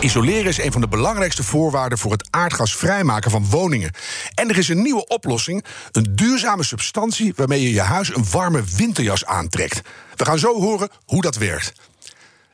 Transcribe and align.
Isoleren 0.00 0.46
is 0.46 0.58
een 0.58 0.72
van 0.72 0.80
de 0.80 0.88
belangrijkste 0.88 1.42
voorwaarden 1.42 1.98
voor 1.98 2.12
het 2.12 2.28
aardgas 2.30 2.76
vrijmaken 2.76 3.30
van 3.30 3.46
woningen. 3.50 3.90
En 4.34 4.48
er 4.48 4.58
is 4.58 4.68
een 4.68 4.82
nieuwe 4.82 5.06
oplossing: 5.06 5.64
een 5.92 6.16
duurzame 6.16 6.64
substantie 6.64 7.32
waarmee 7.36 7.62
je 7.62 7.72
je 7.72 7.80
huis 7.80 8.14
een 8.14 8.30
warme 8.30 8.62
winterjas 8.76 9.24
aantrekt. 9.24 9.80
We 10.16 10.24
gaan 10.24 10.38
zo 10.38 10.60
horen 10.60 10.88
hoe 11.04 11.22
dat 11.22 11.36
werkt. 11.36 11.72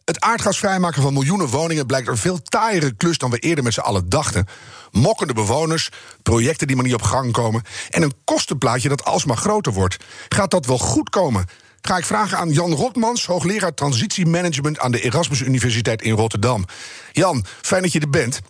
Het 0.05 0.21
aardgas 0.21 0.59
vrijmaken 0.59 1.03
van 1.03 1.13
miljoenen 1.13 1.49
woningen 1.49 1.87
blijkt 1.87 2.09
een 2.09 2.17
veel 2.17 2.43
taaiere 2.43 2.95
klus 2.95 3.19
dan 3.19 3.31
we 3.31 3.39
eerder 3.39 3.65
met 3.65 3.73
z'n 3.73 3.81
allen 3.81 4.09
dachten. 4.09 4.47
Mokkende 4.91 5.35
bewoners, 5.35 5.89
projecten 6.23 6.67
die 6.67 6.77
maar 6.77 6.85
niet 6.85 6.95
op 6.95 7.03
gang 7.03 7.33
komen 7.33 7.63
en 7.91 8.03
een 8.03 8.15
kostenplaatje 8.25 8.89
dat 8.89 9.05
alsmaar 9.05 9.37
groter 9.37 9.73
wordt. 9.73 9.97
Gaat 10.29 10.51
dat 10.51 10.67
wel 10.67 10.79
goed 10.79 11.11
komen? 11.11 11.47
Ga 11.83 11.97
ik 11.97 12.05
vragen 12.05 12.39
aan 12.39 12.51
Jan 12.51 12.73
Rotmans, 12.73 13.27
hoogleraar 13.27 13.75
transitiemanagement 13.75 14.79
aan 14.79 14.93
de 14.93 15.01
Erasmus 15.01 15.41
Universiteit 15.41 16.03
in 16.03 16.15
Rotterdam. 16.15 16.65
Jan, 17.13 17.45
fijn 17.63 17.83
dat 17.83 17.93
je 17.93 18.01
er 18.01 18.11
bent. 18.11 18.41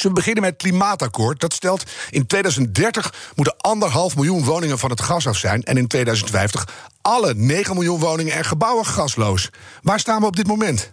We 0.00 0.12
beginnen 0.12 0.42
met 0.42 0.52
het 0.52 0.62
klimaatakkoord? 0.62 1.40
Dat 1.40 1.52
stelt 1.52 1.90
in 2.10 2.26
2030 2.26 3.32
moeten 3.34 3.56
anderhalf 3.56 4.16
miljoen 4.16 4.44
woningen 4.44 4.78
van 4.78 4.90
het 4.90 5.00
gas 5.00 5.26
af 5.26 5.36
zijn. 5.36 5.62
En 5.62 5.76
in 5.76 5.86
2050 5.86 6.68
alle 7.02 7.34
9 7.34 7.74
miljoen 7.74 7.98
woningen 7.98 8.34
en 8.34 8.44
gebouwen 8.44 8.84
gasloos. 8.84 9.50
Waar 9.82 10.00
staan 10.00 10.20
we 10.20 10.26
op 10.26 10.36
dit 10.36 10.46
moment? 10.46 10.92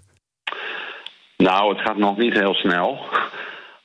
Nou, 1.37 1.75
het 1.75 1.85
gaat 1.85 1.97
nog 1.97 2.17
niet 2.17 2.33
heel 2.33 2.53
snel. 2.53 2.99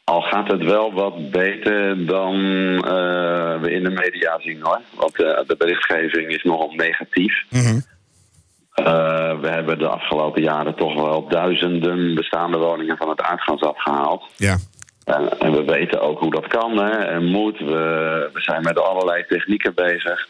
Al 0.05 0.21
gaat 0.21 0.51
het 0.51 0.65
wel 0.65 0.93
wat 0.93 1.31
beter 1.31 2.07
dan 2.07 2.35
uh, 2.35 3.61
we 3.61 3.71
in 3.71 3.83
de 3.83 3.91
media 3.91 4.39
zien 4.41 4.61
hoor. 4.63 4.81
Want 4.95 5.21
uh, 5.21 5.27
de 5.47 5.57
berichtgeving 5.59 6.29
is 6.29 6.43
nogal 6.43 6.73
negatief. 6.77 7.43
Mm 7.51 7.61
-hmm. 7.61 7.83
uh, 8.87 9.41
we 9.41 9.49
hebben 9.49 9.79
de 9.79 9.89
afgelopen 9.89 10.43
jaren 10.43 10.75
toch 10.75 10.95
wel 10.95 11.29
duizenden 11.29 12.15
bestaande 12.15 12.59
woningen 12.59 12.97
van 12.97 13.09
het 13.09 13.21
aardgas 13.21 13.61
afgehaald. 13.61 14.25
Ja. 14.37 14.57
En, 15.05 15.41
en, 15.41 15.53
we 15.53 15.65
weten 15.65 16.01
ook 16.01 16.19
hoe 16.19 16.31
dat 16.31 16.47
kan 16.47 16.79
hè, 16.79 16.91
en 16.91 17.25
moet. 17.25 17.59
We, 17.59 18.31
we 18.33 18.41
zijn 18.41 18.63
met 18.63 18.79
allerlei 18.79 19.25
technieken 19.29 19.75
bezig. 19.75 20.29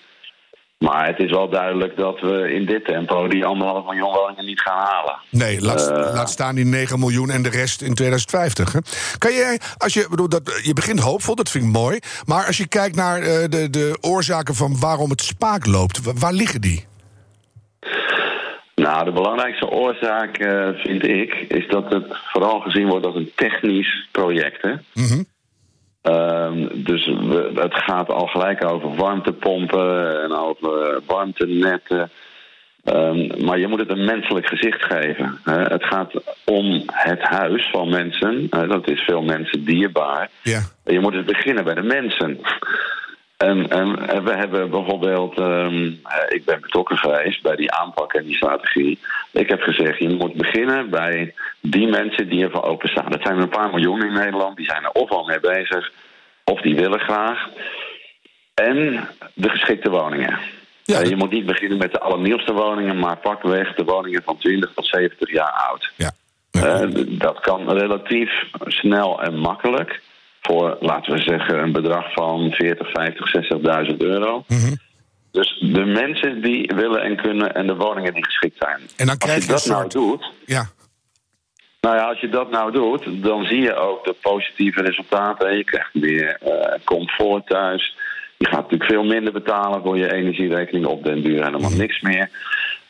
Maar 0.85 1.07
het 1.07 1.19
is 1.19 1.31
wel 1.31 1.49
duidelijk 1.49 1.97
dat 1.97 2.21
we 2.21 2.53
in 2.53 2.67
dit 2.67 2.85
tempo 2.85 3.29
die 3.29 3.45
anderhalf 3.45 3.85
miljoen 3.85 4.13
woningen 4.13 4.45
niet 4.45 4.61
gaan 4.61 4.87
halen. 4.87 5.19
Nee, 5.31 5.61
laat, 5.61 5.91
uh, 5.91 6.15
laat 6.15 6.31
staan 6.31 6.55
die 6.55 6.65
9 6.65 6.99
miljoen 6.99 7.31
en 7.31 7.43
de 7.43 7.49
rest 7.49 7.83
in 7.83 7.95
2050. 7.95 8.73
Hè? 8.73 8.79
Kan 9.19 9.33
jij, 9.33 9.61
als 9.77 9.95
je, 9.95 10.07
bedoel, 10.11 10.29
dat, 10.29 10.61
je 10.63 10.73
begint 10.73 11.01
hoopvol, 11.01 11.35
dat 11.35 11.51
vind 11.51 11.65
ik 11.65 11.71
mooi. 11.71 11.99
Maar 12.25 12.47
als 12.47 12.57
je 12.57 12.69
kijkt 12.69 12.97
naar 12.97 13.19
uh, 13.19 13.27
de, 13.27 13.71
de 13.71 13.99
oorzaken 14.01 14.55
van 14.55 14.81
waarom 14.81 15.11
het 15.11 15.21
spaak 15.21 15.67
loopt, 15.67 16.19
waar 16.21 16.33
liggen 16.33 16.61
die? 16.61 16.85
Nou, 18.75 19.05
de 19.05 19.13
belangrijkste 19.13 19.69
oorzaak, 19.69 20.39
uh, 20.39 20.69
vind 20.75 21.07
ik, 21.07 21.35
is 21.49 21.69
dat 21.69 21.93
het 21.93 22.17
vooral 22.33 22.61
gezien 22.61 22.87
wordt 22.87 23.07
als 23.07 23.15
een 23.15 23.33
technisch 23.35 24.09
project. 24.13 24.63
Hè? 24.63 24.73
Mm 24.73 25.09
-hmm. 25.09 25.27
Um, 26.09 26.69
dus 26.85 27.07
we, 27.07 27.51
het 27.55 27.75
gaat 27.75 28.09
al 28.09 28.27
gelijk 28.27 28.65
over 28.65 28.95
warmtepompen 28.95 30.23
en 30.23 30.33
over 30.33 31.01
warmtenetten. 31.07 32.11
Um, 32.85 33.45
maar 33.45 33.59
je 33.59 33.69
moet 33.69 33.81
het 33.81 33.91
een 33.91 34.05
menselijk 34.05 34.47
gezicht 34.47 34.85
geven. 34.85 35.39
Hè. 35.45 35.63
Het 35.63 35.85
gaat 35.85 36.13
om 36.45 36.83
het 36.87 37.23
huis 37.23 37.71
van 37.71 37.89
mensen. 37.89 38.47
Hè. 38.51 38.67
Dat 38.67 38.89
is 38.89 39.01
veel 39.01 39.23
mensen 39.23 39.65
dierbaar. 39.65 40.31
Ja. 40.43 40.61
Je 40.85 41.01
moet 41.01 41.15
het 41.15 41.27
beginnen 41.27 41.65
bij 41.65 41.75
de 41.75 41.83
mensen. 41.83 42.39
En, 43.45 43.71
en, 43.71 44.09
en 44.09 44.25
we 44.25 44.33
hebben 44.33 44.71
bijvoorbeeld, 44.71 45.39
um, 45.39 46.01
ik 46.29 46.45
ben 46.45 46.61
betrokken 46.61 46.97
geweest 46.97 47.43
bij 47.43 47.57
die 47.57 47.73
aanpak 47.73 48.13
en 48.13 48.25
die 48.25 48.37
strategie. 48.37 48.99
Ik 49.33 49.49
heb 49.49 49.61
gezegd, 49.61 49.99
je 49.99 50.09
moet 50.09 50.35
beginnen 50.35 50.91
bij 50.91 51.35
die 51.61 51.87
mensen 51.87 52.29
die 52.29 52.45
ervoor 52.45 52.63
openstaan. 52.63 53.11
Dat 53.11 53.23
zijn 53.23 53.37
er 53.37 53.43
een 53.43 53.49
paar 53.49 53.71
miljoen 53.71 54.05
in 54.05 54.13
Nederland, 54.13 54.57
die 54.57 54.67
zijn 54.67 54.85
er 54.85 54.91
of 54.91 55.11
al 55.11 55.25
mee 55.25 55.41
bezig, 55.41 55.93
of 56.45 56.61
die 56.61 56.75
willen 56.75 57.01
graag. 57.01 57.49
En 58.55 59.09
de 59.35 59.49
geschikte 59.49 59.91
woningen. 59.91 60.39
Ja. 60.83 61.01
Je 61.01 61.17
moet 61.17 61.31
niet 61.31 61.47
beginnen 61.47 61.79
met 61.79 61.93
de 61.93 62.01
allernieuwste 62.01 62.53
woningen, 62.53 62.99
maar 62.99 63.17
pakweg 63.17 63.75
de 63.75 63.85
woningen 63.85 64.23
van 64.23 64.39
20 64.39 64.73
tot 64.75 64.87
70 64.87 65.31
jaar 65.31 65.67
oud. 65.71 65.93
Ja. 65.97 66.11
Uh, 66.53 66.89
dat 67.09 67.41
kan 67.41 67.71
relatief 67.71 68.31
snel 68.67 69.23
en 69.23 69.39
makkelijk 69.39 70.01
voor, 70.49 70.77
laten 70.81 71.13
we 71.13 71.23
zeggen, 71.23 71.59
een 71.59 71.73
bedrag 71.73 72.13
van 72.13 72.51
40, 72.51 72.91
50, 72.91 73.91
60.000 73.91 73.97
euro. 73.97 74.45
Mm 74.49 74.59
-hmm. 74.59 74.77
Dus 75.31 75.59
de 75.61 75.85
mensen 75.85 76.43
die 76.43 76.71
willen 76.75 77.03
en 77.03 77.17
kunnen 77.17 77.55
en 77.55 77.67
de 77.67 77.75
woningen 77.77 78.15
die 78.15 78.25
geschikt 78.25 78.57
zijn. 78.59 78.81
En 78.97 79.07
dan 79.07 79.19
krijg 79.19 79.37
als 79.37 79.45
je, 79.45 79.51
je 79.51 79.57
dat 79.57 79.63
soort... 79.63 79.95
nou 79.95 80.07
doet. 80.09 80.33
Ja. 80.47 80.67
Nou 81.81 81.97
ja, 81.97 82.03
als 82.09 82.21
je 82.21 82.29
dat 82.29 82.51
nou 82.51 82.73
doet, 82.73 83.23
dan 83.23 83.45
zie 83.45 83.61
je 83.61 83.75
ook 83.75 84.05
de 84.05 84.15
positieve 84.21 84.83
resultaten. 84.83 85.57
Je 85.57 85.65
krijgt 85.65 85.95
meer 85.95 86.39
uh, 86.47 86.51
comfort 86.85 87.47
thuis. 87.47 87.97
Je 88.39 88.47
gaat 88.47 88.63
natuurlijk 88.63 88.91
veel 88.91 89.05
minder 89.05 89.33
betalen 89.33 89.83
voor 89.83 89.99
je 89.99 90.13
energierekening 90.13 90.87
op 90.87 91.05
den 91.05 91.23
duur 91.23 91.45
helemaal 91.45 91.71
Mhm. 91.71 91.79
niks 91.79 92.01
meer. 92.01 92.31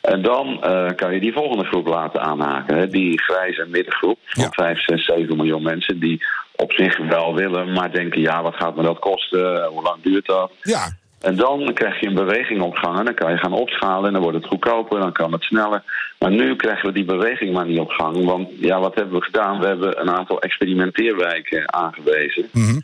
En 0.01 0.21
dan 0.21 0.61
uh, 0.65 0.87
kan 0.95 1.13
je 1.13 1.19
die 1.19 1.33
volgende 1.33 1.65
groep 1.65 1.87
laten 1.87 2.21
aanhaken. 2.21 2.77
Hè? 2.77 2.87
Die 2.87 3.21
grijze 3.21 3.65
middengroep 3.67 4.19
van 4.23 4.43
Ja. 4.43 4.49
5, 4.49 4.79
6, 4.83 5.05
7 5.05 5.35
miljoen 5.37 5.63
mensen 5.63 5.99
die 5.99 6.23
op 6.55 6.71
zich 6.71 6.97
wel 6.97 7.35
willen, 7.35 7.71
maar 7.73 7.91
denken: 7.91 8.21
ja, 8.21 8.41
wat 8.41 8.55
gaat 8.55 8.75
me 8.75 8.83
dat 8.83 8.99
kosten? 8.99 9.65
Hoe 9.65 9.83
lang 9.83 10.01
duurt 10.01 10.25
dat? 10.25 10.51
Ja. 10.61 10.89
En 11.25 11.35
dan 11.35 11.73
krijg 11.73 11.99
je 11.99 12.07
een 12.07 12.13
beweging 12.13 12.61
op 12.61 12.75
gang 12.75 12.99
en 12.99 13.05
dan 13.05 13.13
kan 13.13 13.31
je 13.31 13.37
gaan 13.37 13.53
opschalen 13.53 14.05
en 14.05 14.13
dan 14.13 14.21
wordt 14.21 14.37
het 14.37 14.47
goedkoper, 14.47 14.99
dan 14.99 15.11
kan 15.11 15.31
het 15.31 15.43
sneller. 15.43 15.83
Maar 16.19 16.31
nu 16.31 16.55
krijgen 16.55 16.87
we 16.87 16.93
die 16.93 17.05
beweging 17.05 17.53
maar 17.53 17.65
niet 17.65 17.79
op 17.79 17.89
gang. 17.89 18.25
Want 18.25 18.49
ja, 18.59 18.79
wat 18.79 18.95
hebben 18.95 19.19
we 19.19 19.25
gedaan? 19.25 19.59
We 19.59 19.65
hebben 19.67 20.01
een 20.01 20.11
aantal 20.11 20.41
experimenteerwijken 20.41 21.73
aangewezen. 21.73 22.49
Mhm. 22.51 22.79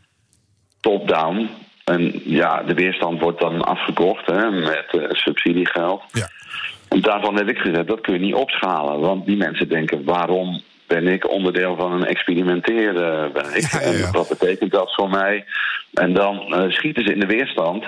Top-down. 0.79 1.49
En 1.83 2.21
ja, 2.23 2.63
de 2.63 2.73
weerstand 2.73 3.21
wordt 3.21 3.39
dan 3.39 3.61
afgekocht 3.61 4.25
hè, 4.25 4.49
met 4.49 4.85
uh, 4.91 5.03
subsidiegeld. 5.09 6.03
Ja. 6.11 6.29
En 6.89 7.01
daarvan 7.01 7.35
heb 7.35 7.49
ik 7.49 7.57
gezegd, 7.57 7.87
dat 7.87 8.01
kun 8.01 8.13
je 8.13 8.19
niet 8.19 8.35
opschalen. 8.35 8.99
Want 8.99 9.25
die 9.25 9.37
mensen 9.37 9.69
denken, 9.69 10.03
waarom 10.03 10.61
ben 10.93 11.07
ik 11.07 11.29
onderdeel 11.29 11.75
van 11.75 11.91
een 11.91 12.05
experimenteerwijk? 12.05 13.71
Ja, 13.71 13.81
ja, 13.81 13.91
ja. 13.91 14.05
En 14.05 14.11
wat 14.11 14.29
betekent 14.29 14.71
dat 14.71 14.93
voor 14.95 15.09
mij? 15.09 15.45
En 15.93 16.13
dan 16.13 16.35
uh, 16.47 16.71
schieten 16.71 17.03
ze 17.03 17.13
in 17.13 17.19
de 17.19 17.25
weerstand. 17.25 17.83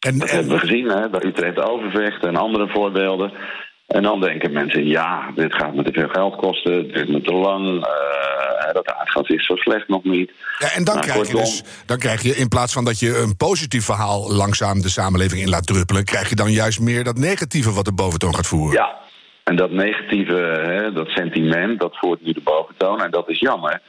En, 0.00 0.18
Dat 0.18 0.28
en, 0.28 0.34
hebben 0.34 0.52
we 0.54 0.58
gezien 0.58 0.88
hè, 0.88 1.08
bij 1.08 1.24
Utrecht 1.24 1.58
Overvecht 1.58 2.24
en 2.24 2.36
andere 2.36 2.68
voorbeelden. 2.68 3.32
En 3.86 4.02
dan 4.02 4.20
denken 4.20 4.52
mensen, 4.52 4.86
ja, 4.86 5.30
dit 5.34 5.54
gaat 5.54 5.74
me 5.74 5.82
te 5.82 5.92
veel 5.92 6.08
geld 6.08 6.36
kosten, 6.36 6.86
dit 6.86 6.96
is 6.96 7.08
me 7.08 7.20
te 7.20 7.32
lang, 7.32 7.66
uh, 7.66 8.72
dat 8.72 8.92
aardgas 8.92 9.28
is 9.28 9.46
zo 9.46 9.54
slecht 9.54 9.88
nog 9.88 10.04
niet. 10.04 10.32
ja, 10.58 10.72
en 10.72 10.84
dan, 10.84 10.94
Nou, 10.94 11.06
krijg 11.06 11.28
je 11.28 11.36
dus, 11.36 11.62
dan 11.86 11.98
krijg 11.98 12.22
je 12.22 12.36
in 12.36 12.48
plaats 12.48 12.72
van 12.72 12.84
dat 12.84 12.98
je 12.98 13.18
een 13.18 13.36
positief 13.36 13.84
verhaal 13.84 14.32
langzaam 14.32 14.80
de 14.80 14.88
samenleving 14.88 15.40
in 15.40 15.48
laat 15.48 15.66
druppelen, 15.66 16.04
krijg 16.04 16.28
je 16.28 16.34
dan 16.34 16.52
juist 16.52 16.80
meer 16.80 17.04
dat 17.04 17.18
negatieve 17.18 17.72
wat 17.72 17.84
de 17.84 17.92
boventoon 17.92 18.34
gaat 18.34 18.46
voeren. 18.46 18.76
Ja, 18.76 18.98
en 19.50 19.56
dat 19.56 19.70
negatieve, 19.70 20.34
hè, 20.66 20.92
dat 20.92 21.08
sentiment, 21.08 21.80
dat 21.80 21.96
voert 21.96 22.22
nu 22.22 22.32
de 22.32 22.40
boventoon 22.44 23.02
en 23.02 23.10
dat 23.10 23.28
is 23.28 23.38
jammer. 23.38 23.80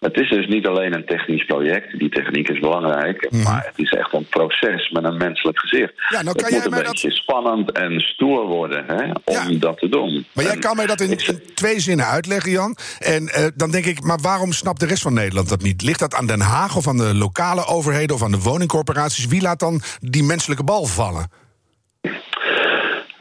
Het 0.00 0.16
is 0.20 0.28
dus 0.30 0.46
niet 0.46 0.66
alleen 0.66 0.94
een 0.94 1.06
technisch 1.06 1.44
project, 1.44 1.98
die 1.98 2.08
techniek 2.10 2.48
is 2.48 2.58
belangrijk, 2.58 3.26
Mhm. 3.30 3.42
maar 3.42 3.64
het 3.66 3.78
is 3.78 3.90
echt 3.92 4.12
een 4.12 4.26
proces 4.28 4.90
met 4.90 5.04
een 5.04 5.16
menselijk 5.16 5.58
gezicht. 5.58 5.92
Ja, 5.96 6.22
nou 6.22 6.28
het 6.28 6.42
kan 6.42 6.42
moet 6.42 6.50
jij 6.50 6.64
een 6.64 6.70
mij 6.70 6.82
dat- 6.82 6.92
beetje 6.92 7.10
spannend 7.10 7.72
en 7.72 8.00
stoer 8.00 8.46
worden 8.46 8.84
hè, 8.86 9.04
om 9.24 9.52
Ja. 9.52 9.58
dat 9.58 9.78
te 9.78 9.88
doen. 9.88 10.26
Maar 10.32 10.44
jij 10.44 10.56
kan 10.56 10.76
mij 10.76 10.86
dat 10.86 11.00
in, 11.00 11.10
ik- 11.10 11.22
in 11.22 11.40
twee 11.54 11.80
zinnen 11.80 12.06
uitleggen, 12.06 12.50
Jan. 12.50 12.76
En 12.98 13.28
eh, 13.28 13.44
dan 13.54 13.70
denk 13.70 13.84
ik, 13.84 14.02
maar 14.02 14.18
waarom 14.22 14.52
snapt 14.52 14.80
de 14.80 14.86
rest 14.86 15.02
van 15.02 15.14
Nederland 15.14 15.48
dat 15.48 15.62
niet? 15.62 15.82
Ligt 15.82 16.00
dat 16.00 16.14
aan 16.14 16.26
Den 16.26 16.40
Haag 16.40 16.76
of 16.76 16.88
aan 16.88 16.96
de 16.96 17.14
lokale 17.14 17.66
overheden 17.66 18.16
of 18.16 18.22
aan 18.22 18.30
de 18.30 18.40
woningcorporaties? 18.40 19.26
Wie 19.26 19.42
laat 19.42 19.58
dan 19.60 19.82
die 20.00 20.22
menselijke 20.24 20.64
bal 20.64 20.84
vallen? 20.84 21.26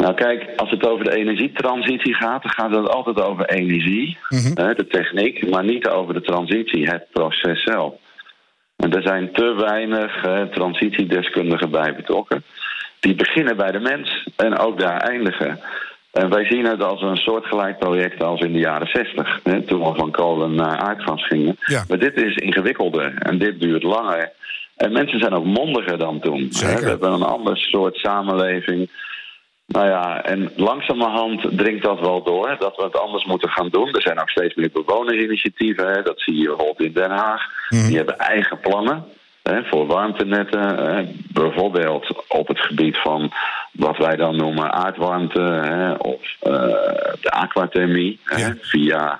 Nou 0.09 0.21
kijk, 0.21 0.49
als 0.55 0.69
het 0.69 0.87
over 0.87 1.03
de 1.05 1.15
energietransitie 1.15 2.13
gaat, 2.15 2.41
dan 2.41 2.51
gaat 2.51 2.75
het 2.75 2.89
altijd 2.89 3.21
over 3.21 3.45
energie, 3.49 4.17
Mhm. 4.29 4.53
de 4.75 4.87
techniek, 4.89 5.49
maar 5.49 5.63
niet 5.63 5.87
over 5.87 6.13
de 6.13 6.21
transitie, 6.21 6.89
het 6.89 7.05
proces 7.11 7.63
zelf. 7.63 7.93
En 8.77 8.93
er 8.93 9.01
zijn 9.01 9.31
te 9.33 9.53
weinig 9.53 10.21
transitiedeskundigen 10.51 11.69
bij 11.69 11.95
betrokken. 11.95 12.43
Die 12.99 13.15
beginnen 13.15 13.57
bij 13.57 13.71
de 13.71 13.79
mens 13.79 14.27
en 14.35 14.57
ook 14.57 14.79
daar 14.79 14.97
eindigen. 14.97 15.59
En 16.11 16.29
wij 16.29 16.45
zien 16.45 16.65
het 16.65 16.83
als 16.83 17.01
een 17.01 17.17
soortgelijk 17.17 17.79
project 17.79 18.23
als 18.23 18.41
in 18.41 18.53
de 18.53 18.59
jaren 18.59 18.87
60, 18.87 19.39
hè, 19.43 19.61
toen 19.61 19.79
we 19.83 19.93
van 19.95 20.11
kolen 20.11 20.55
naar 20.55 20.77
aardgas 20.77 21.27
gingen. 21.27 21.57
Ja. 21.65 21.83
Maar 21.87 21.99
dit 21.99 22.15
is 22.15 22.35
ingewikkelder 22.35 23.13
en 23.19 23.37
dit 23.37 23.59
duurt 23.61 23.83
langer. 23.83 24.31
En 24.75 24.91
mensen 24.91 25.19
zijn 25.19 25.33
ook 25.33 25.45
mondiger 25.45 25.97
dan 25.97 26.19
toen. 26.19 26.49
hè. 26.59 26.79
We 26.81 26.87
hebben 26.89 27.11
een 27.11 27.23
ander 27.23 27.57
soort 27.57 27.95
samenleving. 27.97 28.89
Nou 29.69 29.87
ja, 29.87 30.23
en 30.23 30.51
langzamerhand 30.55 31.57
dringt 31.57 31.83
dat 31.83 31.99
wel 31.99 32.23
door 32.23 32.55
dat 32.59 32.75
we 32.75 32.83
het 32.83 32.99
anders 32.99 33.25
moeten 33.25 33.49
gaan 33.49 33.69
doen. 33.69 33.93
Er 33.93 34.01
zijn 34.01 34.19
ook 34.21 34.29
steeds 34.29 34.55
meer 34.55 34.69
bewonersinitiatieven. 34.73 35.87
Hè. 35.91 36.01
Dat 36.01 36.19
zie 36.21 36.37
je 36.37 36.47
bijvoorbeeld 36.47 36.81
in 36.81 36.93
Den 36.93 37.11
Haag. 37.11 37.41
Die 37.69 37.97
hebben 37.97 38.17
eigen 38.17 38.59
plannen 38.59 39.05
hè, 39.43 39.63
voor 39.63 39.85
warmtenetten. 39.87 40.61
Hè. 40.61 41.03
Bijvoorbeeld 41.33 42.23
op 42.27 42.47
het 42.47 42.59
gebied 42.59 42.97
van 42.97 43.31
wat 43.71 43.97
wij 43.97 44.15
dan 44.15 44.35
noemen 44.35 44.71
aardwarmte 44.73 45.41
hè, 45.41 45.91
of 45.91 46.21
eh, 46.39 46.51
de 47.21 47.29
aquathermie. 47.31 48.19
Hè, 48.23 48.45
Ja. 48.45 48.55
Via 48.61 49.19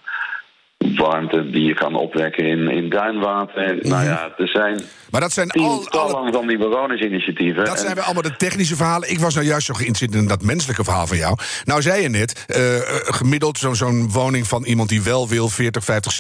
warmte 0.98 1.50
die 1.50 1.64
je 1.64 1.74
kan 1.74 1.96
opwekken 1.96 2.46
in, 2.46 2.70
in 2.70 2.90
duinwater. 2.90 3.56
En, 3.64 3.90
Nou 3.90 4.04
ja, 4.06 4.34
er 4.38 4.48
zijn 4.48 4.82
Maar 5.12 5.22
dat 5.22 5.32
zijn 5.32 5.52
al, 5.52 5.88
alle, 5.90 6.32
van 6.32 6.48
die 6.48 6.58
bewonersinitiatieven. 6.58 7.66
dat 7.66 7.74
En- 7.74 7.80
zijn 7.82 7.96
weer 7.96 8.04
allemaal 8.04 8.22
de 8.24 8.36
technische 8.36 8.76
verhalen. 8.76 9.10
Ik 9.12 9.20
was 9.20 9.34
nou 9.34 9.46
juist 9.46 9.66
zo 9.66 9.74
geïnteresseerd 9.74 10.22
in 10.22 10.28
dat 10.28 10.42
menselijke 10.42 10.84
verhaal 10.84 11.08
van 11.08 11.18
jou. 11.18 11.38
Nou 11.66 11.82
zei 11.82 12.02
je 12.02 12.10
net, 12.10 12.44
eh, 12.48 12.78
eh, 12.78 12.84
gemiddeld 13.04 13.58
zo'n 13.72 14.10
woning 14.12 14.48
van 14.48 14.64
iemand 14.66 14.90
die 14.90 15.02
wel 15.02 15.28
wil... 15.28 15.50
40, 15.50 15.84
50, 15.84 16.14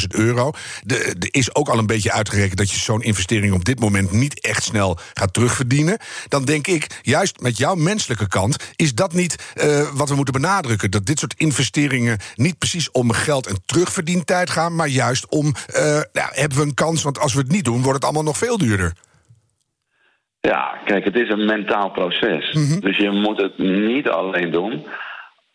60.000 0.00 0.06
euro. 0.14 0.50
De- 0.82 1.14
Er 1.20 1.28
is 1.30 1.54
ook 1.54 1.68
al 1.68 1.78
een 1.78 1.86
beetje 1.86 2.12
uitgerekend 2.12 2.58
dat 2.58 2.70
je 2.70 2.78
zo'n 2.78 3.02
investering... 3.02 3.54
op 3.54 3.64
dit 3.64 3.80
moment 3.80 4.12
niet 4.12 4.40
echt 4.40 4.62
snel 4.62 4.98
gaat 5.14 5.32
terugverdienen. 5.32 5.98
Dan 6.28 6.44
denk 6.44 6.66
ik, 6.66 6.86
juist 7.02 7.40
met 7.40 7.58
jouw 7.58 7.74
menselijke 7.74 8.28
kant... 8.28 8.56
is 8.76 8.94
dat 8.94 9.12
niet 9.12 9.52
eh, 9.54 9.88
wat 9.92 10.08
we 10.08 10.14
moeten 10.14 10.34
benadrukken. 10.34 10.90
Dat 10.90 11.06
dit 11.06 11.18
soort 11.18 11.34
investeringen 11.36 12.18
niet 12.34 12.58
precies 12.58 12.90
om 12.90 13.12
geld 13.12 13.46
en 13.46 13.56
terugverdientijd 14.24 14.50
gaan... 14.50 14.74
maar 14.74 14.88
juist 14.88 15.28
om, 15.28 15.54
eh, 15.66 15.82
nou, 16.12 16.28
hebben 16.30 16.58
we 16.58 16.64
een 16.64 16.74
kans... 16.74 17.02
want 17.02 17.18
als 17.18 17.34
we 17.34 17.40
het 17.40 17.52
niet 17.52 17.64
doen, 17.64 17.82
wordt 17.82 17.94
het 17.94 18.04
allemaal 18.04 18.22
nog 18.22 18.36
veel 18.36 18.58
duurder. 18.58 18.92
Ja, 20.40 20.78
kijk, 20.84 21.04
het 21.04 21.16
is 21.16 21.30
een 21.30 21.44
mentaal 21.44 21.90
proces. 21.90 22.52
Mhm. 22.52 22.80
Dus 22.80 22.96
je 22.96 23.10
moet 23.10 23.40
het 23.40 23.58
niet 23.58 24.08
alleen 24.08 24.50
doen 24.50 24.86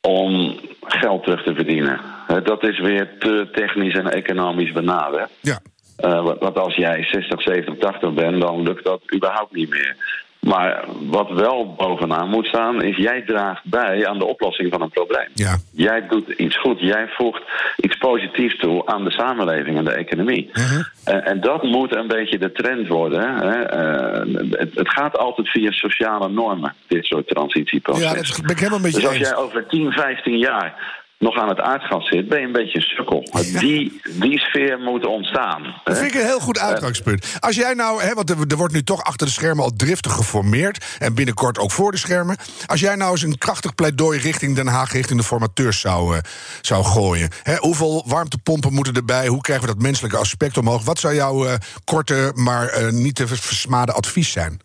om 0.01 0.59
geld 0.81 1.23
terug 1.23 1.43
te 1.43 1.53
verdienen. 1.53 1.99
Dat 2.43 2.63
is 2.63 2.79
weer 2.79 3.09
te 3.19 3.49
technisch 3.51 3.95
en 3.95 4.11
economisch 4.11 4.71
benaderd. 4.71 5.29
Ja. 5.41 5.59
Want 5.95 6.39
want 6.39 6.57
als 6.57 6.75
jij 6.75 7.03
60, 7.03 7.41
70, 7.41 7.77
80 7.77 8.13
bent, 8.13 8.41
dan 8.41 8.61
lukt 8.61 8.83
dat 8.83 9.01
überhaupt 9.15 9.53
niet 9.53 9.69
meer. 9.69 9.95
Maar 10.41 10.85
wat 11.09 11.31
wel 11.31 11.73
bovenaan 11.77 12.29
moet 12.29 12.45
staan, 12.45 12.83
is 12.83 12.97
jij 12.97 13.21
draagt 13.21 13.63
bij 13.63 14.07
aan 14.07 14.19
de 14.19 14.25
oplossing 14.25 14.71
van 14.71 14.81
een 14.81 14.89
probleem. 14.89 15.27
Ja. 15.33 15.57
Jij 15.71 16.07
doet 16.07 16.29
iets 16.29 16.59
goed, 16.59 16.79
jij 16.79 17.07
voegt 17.07 17.41
iets 17.77 17.97
positiefs 17.97 18.57
toe 18.57 18.85
aan 18.85 19.03
de 19.03 19.11
samenleving 19.11 19.77
en 19.77 19.85
de 19.85 19.91
economie. 19.91 20.49
Mhm. 20.53 20.81
En, 21.03 21.25
en 21.25 21.41
dat 21.41 21.63
moet 21.63 21.95
een 21.95 22.07
beetje 22.07 22.37
de 22.37 22.51
trend 22.51 22.87
worden. 22.87 23.35
Hè. 23.35 23.61
Eh, 23.61 24.43
het, 24.51 24.75
het 24.75 24.89
gaat 24.89 25.17
altijd 25.17 25.49
via 25.49 25.71
sociale 25.71 26.29
normen, 26.29 26.75
dit 26.87 27.05
soort 27.05 27.27
transitieprocessen. 27.27 28.15
Ja, 28.15 28.23
dat 28.23 28.41
ben 28.41 28.51
ik 28.51 28.59
helemaal 28.59 28.79
met 28.79 28.91
je 28.91 28.99
Dus 28.99 29.07
als 29.07 29.17
jij 29.17 29.35
over 29.35 29.67
10, 29.67 29.91
15 29.91 30.37
jaar 30.37 31.00
nog 31.21 31.37
aan 31.37 31.49
het 31.49 31.59
aardgas 31.59 32.07
zit, 32.07 32.29
ben 32.29 32.39
je 32.39 32.45
een 32.45 32.51
beetje 32.51 32.77
een 32.77 32.95
sukkel. 32.95 33.23
Die, 33.59 34.01
die 34.19 34.39
sfeer 34.39 34.79
moet 34.79 35.05
ontstaan. 35.05 35.63
Dat 35.83 35.95
hè. 35.95 35.95
vind 35.95 36.13
ik 36.13 36.21
een 36.21 36.27
heel 36.27 36.39
goed 36.39 36.59
uitgangspunt. 36.59 37.37
Als 37.39 37.55
jij 37.55 37.73
nou, 37.73 38.01
hè, 38.01 38.13
want 38.13 38.29
er, 38.29 38.57
wordt 38.57 38.73
nu 38.73 38.83
toch 38.83 39.03
achter 39.03 39.27
de 39.27 39.33
schermen 39.33 39.63
al 39.63 39.71
driftig 39.75 40.11
geformeerd. 40.11 40.85
En 40.99 41.15
binnenkort 41.15 41.59
ook 41.59 41.71
voor 41.71 41.91
de 41.91 41.97
schermen. 41.97 42.37
Als 42.65 42.79
jij 42.79 42.95
nou 42.95 43.11
eens 43.11 43.21
een 43.21 43.37
krachtig 43.37 43.75
pleidooi 43.75 44.19
richting 44.19 44.55
Den 44.55 44.67
Haag, 44.67 44.91
richting 44.91 45.19
de 45.19 45.25
formateurs 45.25 45.79
zou, 45.79 46.15
eh, 46.15 46.21
zou 46.61 46.83
gooien. 46.83 47.29
Hè, 47.43 47.55
hoeveel 47.55 48.03
warmtepompen 48.07 48.73
moeten 48.73 48.93
erbij? 48.93 49.27
Hoe 49.27 49.41
krijgen 49.41 49.67
we 49.67 49.73
dat 49.73 49.83
menselijke 49.83 50.17
aspect 50.17 50.57
omhoog? 50.57 50.83
Wat 50.83 50.99
zou 50.99 51.15
jouw 51.15 51.45
eh, 51.45 51.53
korte, 51.83 52.31
maar 52.35 52.67
eh, 52.67 52.89
niet 52.89 53.15
te 53.15 53.27
versmade 53.27 53.91
advies 53.91 54.31
zijn? 54.31 54.59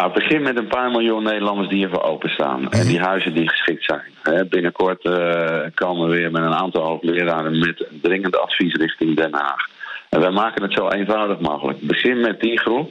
Nou, 0.00 0.12
begin 0.12 0.42
met 0.42 0.56
een 0.56 0.66
paar 0.66 0.90
miljoen 0.90 1.22
Nederlanders 1.22 1.68
die 1.68 1.84
ervoor 1.84 2.02
openstaan. 2.02 2.70
En 2.70 2.86
die 2.86 3.00
huizen 3.00 3.34
die 3.34 3.48
geschikt 3.48 3.84
zijn. 3.84 4.48
Binnenkort 4.48 5.04
eh, 5.04 5.60
komen 5.74 6.08
we 6.08 6.16
weer 6.16 6.30
met 6.30 6.42
een 6.42 6.54
aantal 6.54 6.84
hoogleraren 6.84 7.58
met 7.58 7.86
een 7.90 8.00
dringend 8.02 8.38
advies 8.38 8.74
richting 8.74 9.16
Den 9.16 9.34
Haag. 9.34 9.68
En 10.08 10.20
wij 10.20 10.30
maken 10.30 10.62
het 10.62 10.72
zo 10.72 10.88
eenvoudig 10.88 11.38
mogelijk. 11.38 11.80
Begin 11.80 12.20
met 12.20 12.40
die 12.40 12.58
groep. 12.58 12.90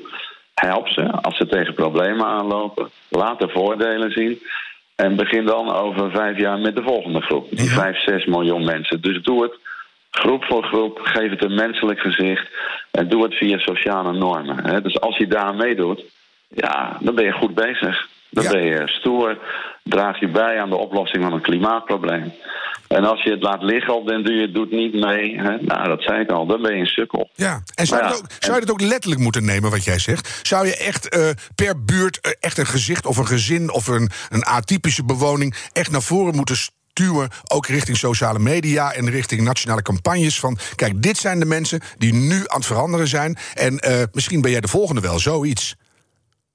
Help 0.54 0.88
ze 0.88 1.12
als 1.12 1.38
ze 1.38 1.48
tegen 1.48 1.74
problemen 1.74 2.26
aanlopen. 2.26 2.90
Laat 3.08 3.40
de 3.40 3.50
voordelen 3.50 4.12
zien. 4.12 4.42
En 4.96 5.16
begin 5.16 5.46
dan 5.46 5.74
over 5.74 6.12
vijf 6.12 6.38
jaar 6.38 6.60
met 6.60 6.76
de 6.76 6.84
volgende 6.84 7.22
groep. 7.22 7.48
Die 7.50 7.70
vijf, 7.70 8.02
zes 8.02 8.26
miljoen 8.26 8.66
mensen. 8.66 9.02
Dus 9.02 9.22
doe 9.22 9.44
het 9.44 9.58
groep 10.12 10.44
voor 10.44 10.64
groep. 10.64 11.00
Geef 11.04 11.30
het 11.30 11.44
een 11.44 11.56
menselijk 11.56 12.00
gezicht. 12.00 12.48
En 12.92 13.08
doe 13.08 13.24
het 13.24 13.34
via 13.34 13.58
sociale 13.58 14.14
normen. 14.14 14.84
Dus 14.84 15.00
als 15.00 15.18
je 15.18 15.28
daar 15.28 15.56
meedoet, 15.56 16.04
ja, 16.50 16.98
dan 17.00 17.16
ben 17.16 17.26
je 17.26 17.32
goed 17.32 17.56
bezig. 17.56 18.08
Dan 18.30 18.44
Ja. 18.44 18.50
ben 18.50 18.64
je 18.64 18.82
stoer. 18.86 19.38
Draag 19.84 20.20
je 20.20 20.28
bij 20.28 20.60
aan 20.62 20.70
de 20.70 20.76
oplossing 20.76 21.24
van 21.24 21.34
een 21.34 21.42
klimaatprobleem. 21.42 22.34
En 22.88 23.06
als 23.06 23.24
je 23.24 23.32
het 23.32 23.42
laat 23.42 23.62
liggen 23.64 23.96
op 23.96 24.08
den 24.08 24.24
duur, 24.24 24.54
doet 24.54 24.72
niet 24.72 24.94
mee. 24.94 25.38
Hè, 25.40 25.58
nou, 25.62 25.88
dat 25.88 26.02
zei 26.02 26.20
ik 26.22 26.32
al, 26.32 26.46
dan 26.46 26.62
ben 26.62 26.74
je 26.74 26.80
een 26.80 26.86
sukkel. 26.86 27.30
Ja, 27.36 27.62
en 27.76 27.86
zou, 27.86 28.02
je 28.02 28.08
het 28.08 28.18
ook, 28.18 28.26
zou 28.40 28.54
je 28.56 28.62
het 28.62 28.72
ook 28.72 28.82
letterlijk 28.82 29.22
moeten 29.22 29.46
nemen 29.46 29.70
wat 29.72 29.84
jij 29.84 30.00
zegt? 30.00 30.40
Zou 30.48 30.66
je 30.66 30.78
echt 30.78 31.10
eh, 31.10 31.30
per 31.56 31.84
buurt 31.84 32.20
eh, 32.22 32.32
echt 32.40 32.58
een 32.58 32.66
gezicht 32.66 33.06
of 33.06 33.18
een 33.18 33.28
gezin 33.28 33.72
of 33.72 33.88
een, 33.88 34.10
een 34.30 34.44
atypische 34.46 35.04
bewoning 35.06 35.56
echt 35.74 35.92
naar 35.92 36.02
voren 36.02 36.36
moeten 36.36 36.56
stuwen, 36.56 37.30
ook 37.48 37.68
richting 37.68 37.98
sociale 37.98 38.40
media 38.40 38.92
en 38.94 39.10
richting 39.10 39.42
nationale 39.42 39.82
campagnes 39.82 40.40
van 40.40 40.58
kijk, 40.76 41.02
dit 41.02 41.18
zijn 41.18 41.40
de 41.40 41.46
mensen 41.46 41.80
die 41.98 42.14
nu 42.14 42.36
aan 42.48 42.58
het 42.58 42.66
veranderen 42.66 43.08
zijn 43.08 43.38
en 43.54 43.80
eh, 43.80 44.04
misschien 44.12 44.42
ben 44.42 44.52
jij 44.52 44.62
de 44.62 44.68
volgende 44.68 45.02
wel, 45.02 45.20
zoiets. 45.20 45.76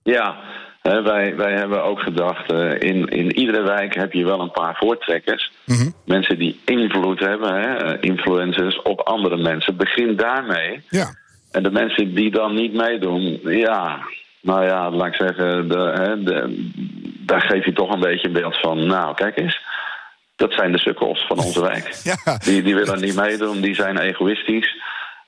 Ja, 0.04 0.36
hè, 0.82 1.02
wij, 1.02 1.36
wij 1.36 1.52
hebben 1.52 1.84
ook 1.84 2.00
gedacht, 2.00 2.52
eh, 2.52 2.70
in, 2.70 3.08
in 3.08 3.38
iedere 3.38 3.62
wijk 3.62 3.94
heb 3.94 4.12
je 4.12 4.24
wel 4.24 4.40
een 4.40 4.50
paar 4.50 4.76
voortrekkers. 4.76 5.52
Mensen 6.04 6.38
die 6.38 6.60
invloed 6.64 7.20
hebben, 7.20 7.54
hè, 7.54 7.74
eh, 7.76 7.96
influencers 8.00 8.82
op 8.82 9.00
andere 9.00 9.36
mensen. 9.36 9.76
Begin 9.76 10.16
daarmee. 10.16 10.82
Ja. 10.88 11.14
En 11.50 11.62
de 11.62 11.70
mensen 11.70 12.14
die 12.14 12.30
dan 12.30 12.54
niet 12.54 12.74
meedoen, 12.74 13.40
ja, 13.42 13.98
nou 14.40 14.64
ja, 14.64 14.90
laat 14.90 15.06
ik 15.06 15.14
zeggen, 15.14 15.68
de, 15.68 15.92
hè, 15.94 16.22
de, 16.22 16.68
daar 17.26 17.40
geef 17.40 17.64
je 17.64 17.72
toch 17.72 17.92
een 17.92 18.00
beetje 18.00 18.26
een 18.26 18.32
beeld 18.32 18.60
van, 18.60 18.86
nou, 18.86 19.14
kijk 19.14 19.38
eens. 19.38 19.60
Dat 20.36 20.52
zijn 20.52 20.72
de 20.72 20.78
sukkels 20.78 21.26
van 21.26 21.38
onze 21.38 21.60
wijk. 21.60 21.94
Ja. 22.24 22.38
Die, 22.38 22.62
die 22.62 22.74
willen 22.74 23.00
niet 23.00 23.16
meedoen, 23.16 23.60
die 23.60 23.74
zijn 23.74 23.98
egoïstisch. 23.98 24.76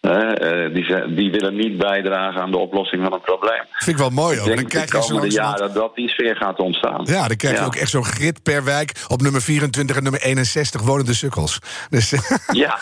Eh, 0.07 0.75
die, 0.75 1.15
die 1.15 1.31
willen 1.31 1.57
niet 1.57 1.79
bijdragen 1.79 2.41
aan 2.43 2.51
de 2.51 2.59
oplossing 2.59 3.03
van 3.03 3.13
een 3.13 3.21
probleem. 3.21 3.63
Vind 3.73 3.91
ik 3.91 3.97
wel 3.97 4.11
mooi 4.11 4.39
hoor. 4.39 4.49
Ik 4.51 4.57
Dan 4.57 4.65
krijg 4.65 4.91
de 4.91 4.97
je 4.97 5.03
komende 5.03 5.21
langzamerhand- 5.21 5.59
jaren 5.61 5.75
dat 5.75 5.95
die 5.95 6.09
sfeer 6.09 6.37
gaat 6.37 6.59
ontstaan. 6.59 7.01
Ja, 7.05 7.29
dan 7.29 7.37
krijg 7.37 7.55
je 7.55 7.61
Ja. 7.61 7.67
ook 7.67 7.75
echt 7.75 7.91
zo'n 7.91 8.05
grid 8.05 8.43
per 8.43 8.65
wijk. 8.65 8.93
Op 9.09 9.23
nummer 9.23 9.43
24 9.43 9.97
en 9.97 10.03
nummer 10.03 10.21
61 10.21 10.81
wonen 10.83 11.05
de 11.07 11.15
sukkels. 11.15 11.59
Dus 11.91 12.11
Ja, 12.53 12.79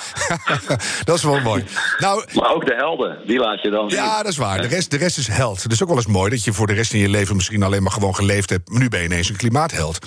dat 1.05 1.17
is 1.17 1.23
wel 1.23 1.41
mooi. 1.41 1.65
Nou, 1.99 2.25
maar 2.35 2.55
ook 2.55 2.67
de 2.67 2.75
helden, 2.75 3.19
die 3.27 3.39
laat 3.39 3.63
je 3.63 3.71
dan 3.71 3.91
zien. 3.91 3.99
Ja, 3.99 4.17
dat 4.23 4.33
is 4.33 4.37
waar. 4.39 4.61
De 4.63 4.69
rest, 4.69 4.91
de 4.91 4.97
rest 4.97 5.19
is 5.19 5.27
held. 5.29 5.63
Het 5.63 5.73
is 5.73 5.83
ook 5.83 5.89
wel 5.89 5.97
eens 5.97 6.07
mooi 6.07 6.31
dat 6.31 6.45
je 6.45 6.53
voor 6.53 6.67
de 6.67 6.73
rest 6.73 6.93
in 6.93 6.99
je 7.01 7.09
leven 7.09 7.37
misschien 7.37 7.63
alleen 7.63 7.83
maar 7.83 7.93
gewoon 7.93 8.15
geleefd 8.15 8.51
hebt. 8.51 8.71
Nu 8.71 8.89
ben 8.89 9.01
je 9.01 9.07
ineens 9.07 9.29
een 9.29 9.37
klimaatheld. 9.37 9.99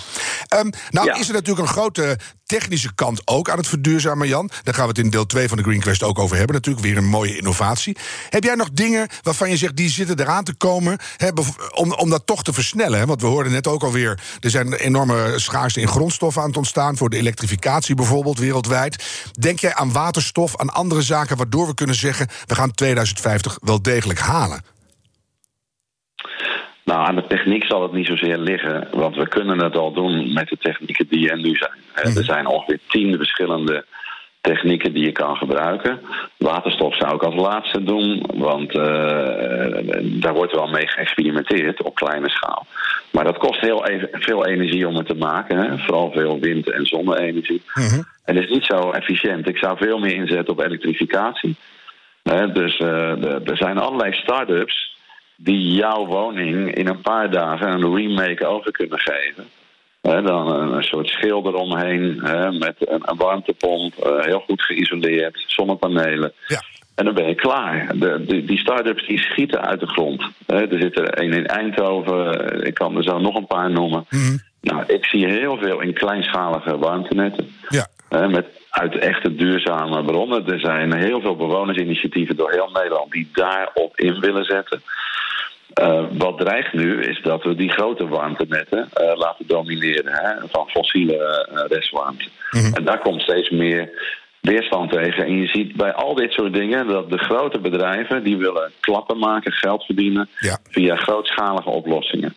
Ehm, 0.48 0.70
nou, 0.90 1.06
Ja. 1.08 1.16
is 1.16 1.28
er 1.28 1.34
natuurlijk 1.34 1.68
een 1.68 1.74
grote 1.74 2.18
technische 2.46 2.96
kant 2.96 3.22
ook 3.26 3.50
aan 3.50 3.58
het 3.58 3.68
verduurzamen, 3.68 4.28
Jan. 4.28 4.50
Daar 4.64 4.74
gaan 4.74 4.84
we 4.84 4.90
het 4.90 4.98
in 4.98 5.10
deel 5.10 5.26
2 5.26 5.48
van 5.48 5.58
de 5.58 5.64
Green 5.64 5.80
Quest 5.80 6.04
ook 6.04 6.20
over 6.20 6.38
hebben. 6.38 6.56
Natuurlijk 6.56 6.86
weer 6.86 6.98
een 6.98 7.07
mooie 7.08 7.38
innovatie. 7.38 7.98
Heb 8.30 8.44
jij 8.44 8.56
nog 8.56 8.70
dingen 8.72 9.08
waarvan 9.22 9.50
je 9.50 9.58
zegt 9.58 9.76
die 9.76 9.90
zitten 9.90 10.20
eraan 10.20 10.44
te 10.44 10.56
komen 10.56 10.98
hè, 11.18 11.30
om, 11.74 11.94
om 11.94 12.10
dat 12.10 12.26
toch 12.26 12.44
te 12.44 12.54
versnellen? 12.54 13.00
Hè? 13.00 13.06
Want 13.06 13.22
we 13.22 13.28
hoorden 13.28 13.52
net 13.52 13.68
ook 13.68 13.84
alweer, 13.84 14.20
er 14.40 14.50
zijn 14.50 14.74
enorme 14.74 15.34
schaarste 15.36 15.82
in 15.82 15.88
grondstoffen 15.88 16.42
aan 16.42 16.48
het 16.48 16.58
ontstaan 16.58 16.98
voor 16.98 17.10
de 17.10 17.18
elektrificatie 17.18 17.96
bijvoorbeeld 17.96 18.40
wereldwijd. 18.40 19.32
Denk 19.40 19.60
jij 19.60 19.74
aan 19.74 19.92
waterstof, 19.92 20.58
aan 20.58 20.70
andere 20.70 21.02
zaken 21.02 21.38
waardoor 21.38 21.68
we 21.68 21.74
kunnen 21.74 21.96
zeggen 21.96 22.28
we 22.46 22.56
gaan 22.56 22.72
2050 22.72 23.58
wel 23.62 23.82
degelijk 23.82 24.20
halen? 24.20 24.62
Nou, 26.86 27.08
aan 27.08 27.16
de 27.16 27.28
techniek 27.28 27.66
zal 27.66 27.82
het 27.82 27.92
niet 27.92 28.08
zozeer 28.08 28.38
liggen, 28.38 28.88
want 28.92 29.16
we 29.16 29.28
kunnen 29.28 29.64
het 29.64 29.76
al 29.76 29.94
doen 29.94 30.34
met 30.34 30.48
de 30.48 30.58
technieken 30.58 31.08
die 31.10 31.30
er 31.30 31.38
nu 31.38 31.56
zijn. 31.56 31.80
Hè, 31.94 32.18
Er 32.18 32.24
zijn 32.24 32.48
ongeveer 32.48 32.80
tien 32.88 33.16
verschillende 33.16 33.86
technieken 34.48 34.94
die 34.94 35.04
je 35.04 35.12
kan 35.12 35.36
gebruiken. 35.36 36.00
Waterstof 36.38 36.96
zou 36.96 37.16
ik 37.16 37.24
als 37.24 37.36
laatste 37.36 37.84
doen, 37.84 38.24
want 38.34 38.76
eh, 38.76 38.84
daar 40.02 40.34
wordt 40.34 40.56
wel 40.56 40.68
mee 40.68 40.88
geëxperimenteerd 40.88 41.84
op 41.84 41.96
kleine 41.96 42.30
schaal. 42.30 42.66
Maar 43.12 43.24
dat 43.24 43.38
kost 43.38 43.60
heel 43.60 43.86
even, 43.86 44.10
veel 44.12 44.46
energie 44.46 44.88
om 44.88 44.96
het 44.96 45.08
te 45.08 45.16
maken, 45.16 45.58
hè? 45.58 45.78
vooral 45.78 46.12
veel 46.12 46.40
wind- 46.40 46.72
en 46.72 46.86
zonne-energie. 46.86 47.62
En 48.26 48.36
het 48.36 48.44
is 48.44 48.50
niet 48.50 48.66
zo 48.66 48.92
efficiënt. 48.92 49.48
Ik 49.48 49.58
zou 49.58 49.78
veel 49.78 50.00
meer 50.00 50.14
inzetten 50.14 50.54
op 50.54 50.60
elektrificatie. 50.60 51.56
Hè, 52.24 52.52
dus 52.52 52.78
eh, 52.78 53.48
er 53.50 53.58
zijn 53.58 53.78
allerlei 53.78 54.14
start-ups 54.14 54.96
die 55.36 55.74
jouw 55.74 56.06
woning 56.06 56.76
in 56.76 56.88
een 56.88 57.02
paar 57.02 57.32
dagen 57.32 57.68
een 57.68 57.96
remake 57.96 58.46
over 58.46 58.72
kunnen 58.72 59.00
geven. 59.00 59.46
Dan 60.16 60.48
een, 60.48 60.74
een, 60.74 60.84
soort 60.84 61.08
schil 61.08 61.48
eromheen 61.48 62.16
met 62.60 62.76
een, 62.80 63.02
een 63.06 63.18
warmtepomp, 63.18 63.94
heel 64.20 64.40
goed 64.40 64.62
geïsoleerd, 64.62 65.44
zonnepanelen. 65.48 66.34
Ja. 66.48 66.62
En 66.96 67.06
dan 67.06 67.14
ben 67.14 67.28
je 67.28 67.36
klaar. 67.36 67.92
De, 67.96 68.44
die 68.46 68.58
start-ups 68.58 69.08
die 69.08 69.20
schieten 69.20 69.62
uit 69.62 69.80
de 69.80 69.88
grond. 69.88 70.22
er 70.46 70.82
zit 70.82 71.00
er 71.00 71.22
een 71.22 71.34
in 71.34 71.48
Eindhoven, 71.48 72.66
ik 72.66 72.74
kan 72.74 72.98
er 72.98 73.04
zo 73.04 73.20
nog 73.20 73.36
een 73.36 73.48
paar 73.48 73.72
noemen. 73.72 74.06
Mhm. 74.10 74.38
Nou, 74.62 74.84
ik 74.88 75.06
zie 75.06 75.28
heel 75.28 75.58
veel 75.58 75.82
in 75.82 75.94
kleinschalige 75.94 76.78
warmtenetten. 76.78 77.50
Ja. 77.70 77.88
met 78.28 78.46
uit 78.70 78.98
echte 78.98 79.36
duurzame 79.36 80.04
bronnen. 80.04 80.48
Er 80.48 80.60
zijn 80.60 80.94
heel 80.94 81.22
veel 81.22 81.36
bewonersinitiatieven 81.36 82.36
door 82.36 82.52
heel 82.52 82.70
Nederland 82.74 83.12
die 83.12 83.30
daarop 83.34 83.98
in 83.98 84.20
willen 84.20 84.46
zetten. 84.46 84.82
Uh, 85.82 86.04
wat 86.12 86.38
dreigt 86.38 86.74
nu 86.74 87.02
is 87.02 87.22
dat 87.22 87.44
we 87.44 87.56
die 87.56 87.72
grote 87.72 88.08
warmtenetten 88.08 88.90
uh, 89.02 89.16
laten 89.16 89.48
domineren 89.48 90.14
hè, 90.14 90.48
van 90.48 90.70
fossiele 90.70 91.48
uh, 91.54 91.64
restwarmte. 91.68 92.26
Mhm. 92.52 92.74
En 92.74 92.84
daar 92.84 93.00
komt 93.00 93.22
steeds 93.22 93.50
meer 93.50 93.90
weerstand 94.42 94.92
tegen. 94.92 95.26
En 95.26 95.38
je 95.42 95.48
ziet 95.48 95.76
bij 95.76 95.94
al 95.94 96.16
dit 96.16 96.32
soort 96.32 96.54
dingen 96.54 96.88
dat 96.88 97.12
de 97.12 97.18
grote 97.18 97.60
bedrijven 97.60 98.24
die 98.24 98.38
willen 98.38 98.72
klappen 98.80 99.18
maken, 99.18 99.52
geld 99.52 99.84
verdienen 99.84 100.30
via 100.70 100.96
grootschalige 100.96 101.70
oplossingen. 101.70 102.34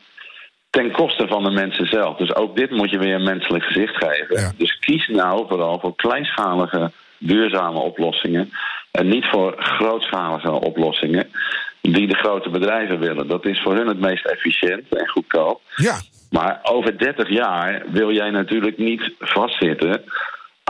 Ten 0.69 0.91
koste 0.91 1.27
van 1.27 1.43
de 1.43 1.51
mensen 1.51 1.85
zelf. 1.85 2.17
Dus 2.17 2.35
ook 2.35 2.55
dit 2.55 2.71
moet 2.71 2.89
je 2.89 2.97
weer 2.97 3.15
een 3.15 3.23
menselijk 3.23 3.63
gezicht 3.63 3.95
geven. 3.95 4.53
Dus 4.57 4.79
kies 4.79 5.07
nou 5.07 5.47
vooral 5.47 5.79
voor 5.79 5.95
kleinschalige, 5.95 6.91
duurzame 7.17 7.79
oplossingen. 7.79 8.51
En 8.91 9.07
niet 9.07 9.25
voor 9.25 9.55
grootschalige 9.57 10.51
oplossingen 10.51 11.27
die 11.81 12.07
de 12.07 12.15
grote 12.15 12.49
bedrijven 12.49 12.99
willen. 12.99 13.27
Dat 13.27 13.45
is 13.45 13.61
voor 13.61 13.75
hun 13.75 13.87
het 13.87 13.99
meest 13.99 14.25
efficiënt 14.25 14.95
en 14.95 15.07
goedkoop. 15.07 15.61
Ja. 15.75 15.95
Maar 16.29 16.59
over 16.63 16.97
30 16.97 17.29
jaar 17.29 17.83
wil 17.91 18.11
jij 18.11 18.29
natuurlijk 18.29 18.77
niet 18.77 19.13
vastzitten 19.19 20.03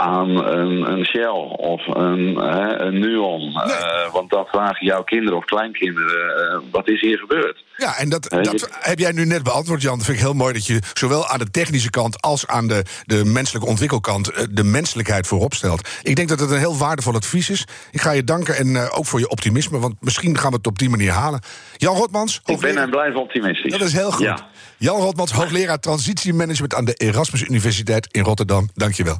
aan 0.01 0.29
een, 0.29 0.91
een 0.91 1.05
Shell 1.05 1.55
of 1.58 1.88
een, 1.88 2.36
hè, 2.36 2.81
een 2.81 3.00
Nuon. 3.00 3.41
Eh, 3.41 4.13
want 4.13 4.29
dan 4.29 4.46
vragen 4.46 4.86
jouw 4.86 5.03
kinderen 5.03 5.38
of 5.38 5.46
kleinkinderen: 5.46 6.51
uh, 6.53 6.72
wat 6.72 6.88
is 6.88 7.01
hier 7.01 7.17
gebeurd? 7.17 7.63
Ja, 7.77 7.98
en 7.98 8.10
dat, 8.10 8.29
dat 8.29 8.70
heb 8.79 9.00
jij 9.00 9.12
nu 9.12 9.25
net 9.25 9.43
beantwoord, 9.43 9.81
Jan. 9.81 9.98
Dat 9.98 10.05
vind 10.05 10.17
ik 10.17 10.24
heel 10.24 10.34
mooi 10.34 10.53
dat 10.53 10.65
je 10.65 10.79
zowel 10.93 11.27
aan 11.27 11.39
de 11.39 11.51
technische 11.51 11.89
kant 11.89 12.22
als 12.22 12.48
aan 12.48 12.67
de, 12.67 12.84
de 13.03 13.25
menselijke 13.25 13.67
ontwikkelkant 13.67 14.31
eh, 14.31 14.43
de 14.51 14.63
menselijkheid 14.63 15.27
voorop 15.27 15.53
stelt. 15.53 15.89
Ik 16.03 16.15
denk 16.15 16.29
dat 16.29 16.39
het 16.39 16.51
een 16.51 16.58
heel 16.58 16.77
waardevol 16.77 17.13
advies 17.13 17.50
is. 17.50 17.67
Ik 17.91 18.01
ga 18.01 18.12
je 18.12 18.24
danken 18.24 18.55
en 18.55 18.91
ook 18.91 19.05
voor 19.05 19.20
je 19.20 19.29
optimisme, 19.29 19.79
want 19.79 19.96
misschien 20.00 20.38
gaan 20.38 20.51
we 20.51 20.58
het 20.58 20.67
op 20.67 20.79
die 20.79 20.89
manier 20.89 21.12
halen. 21.12 21.39
Jan 21.77 21.96
Rotmans. 21.96 22.41
Ik 22.46 22.60
ben 22.60 22.77
en 22.77 22.89
blijf 22.89 23.15
optimistisch. 23.15 23.72
Dat 23.72 23.81
is 23.81 23.93
heel 23.93 24.12
goed. 24.12 24.43
Jan 24.77 25.01
Rotmans, 25.01 25.31
hoogleraar 25.31 25.79
transitiemanagement 25.79 26.75
aan 26.75 26.86
de 26.86 26.93
Erasmus 26.93 27.48
Universiteit 27.48 28.08
in 28.12 28.24
Rotterdam. 28.24 28.70
Dank 28.74 28.93
je 28.93 29.03
wel. 29.03 29.17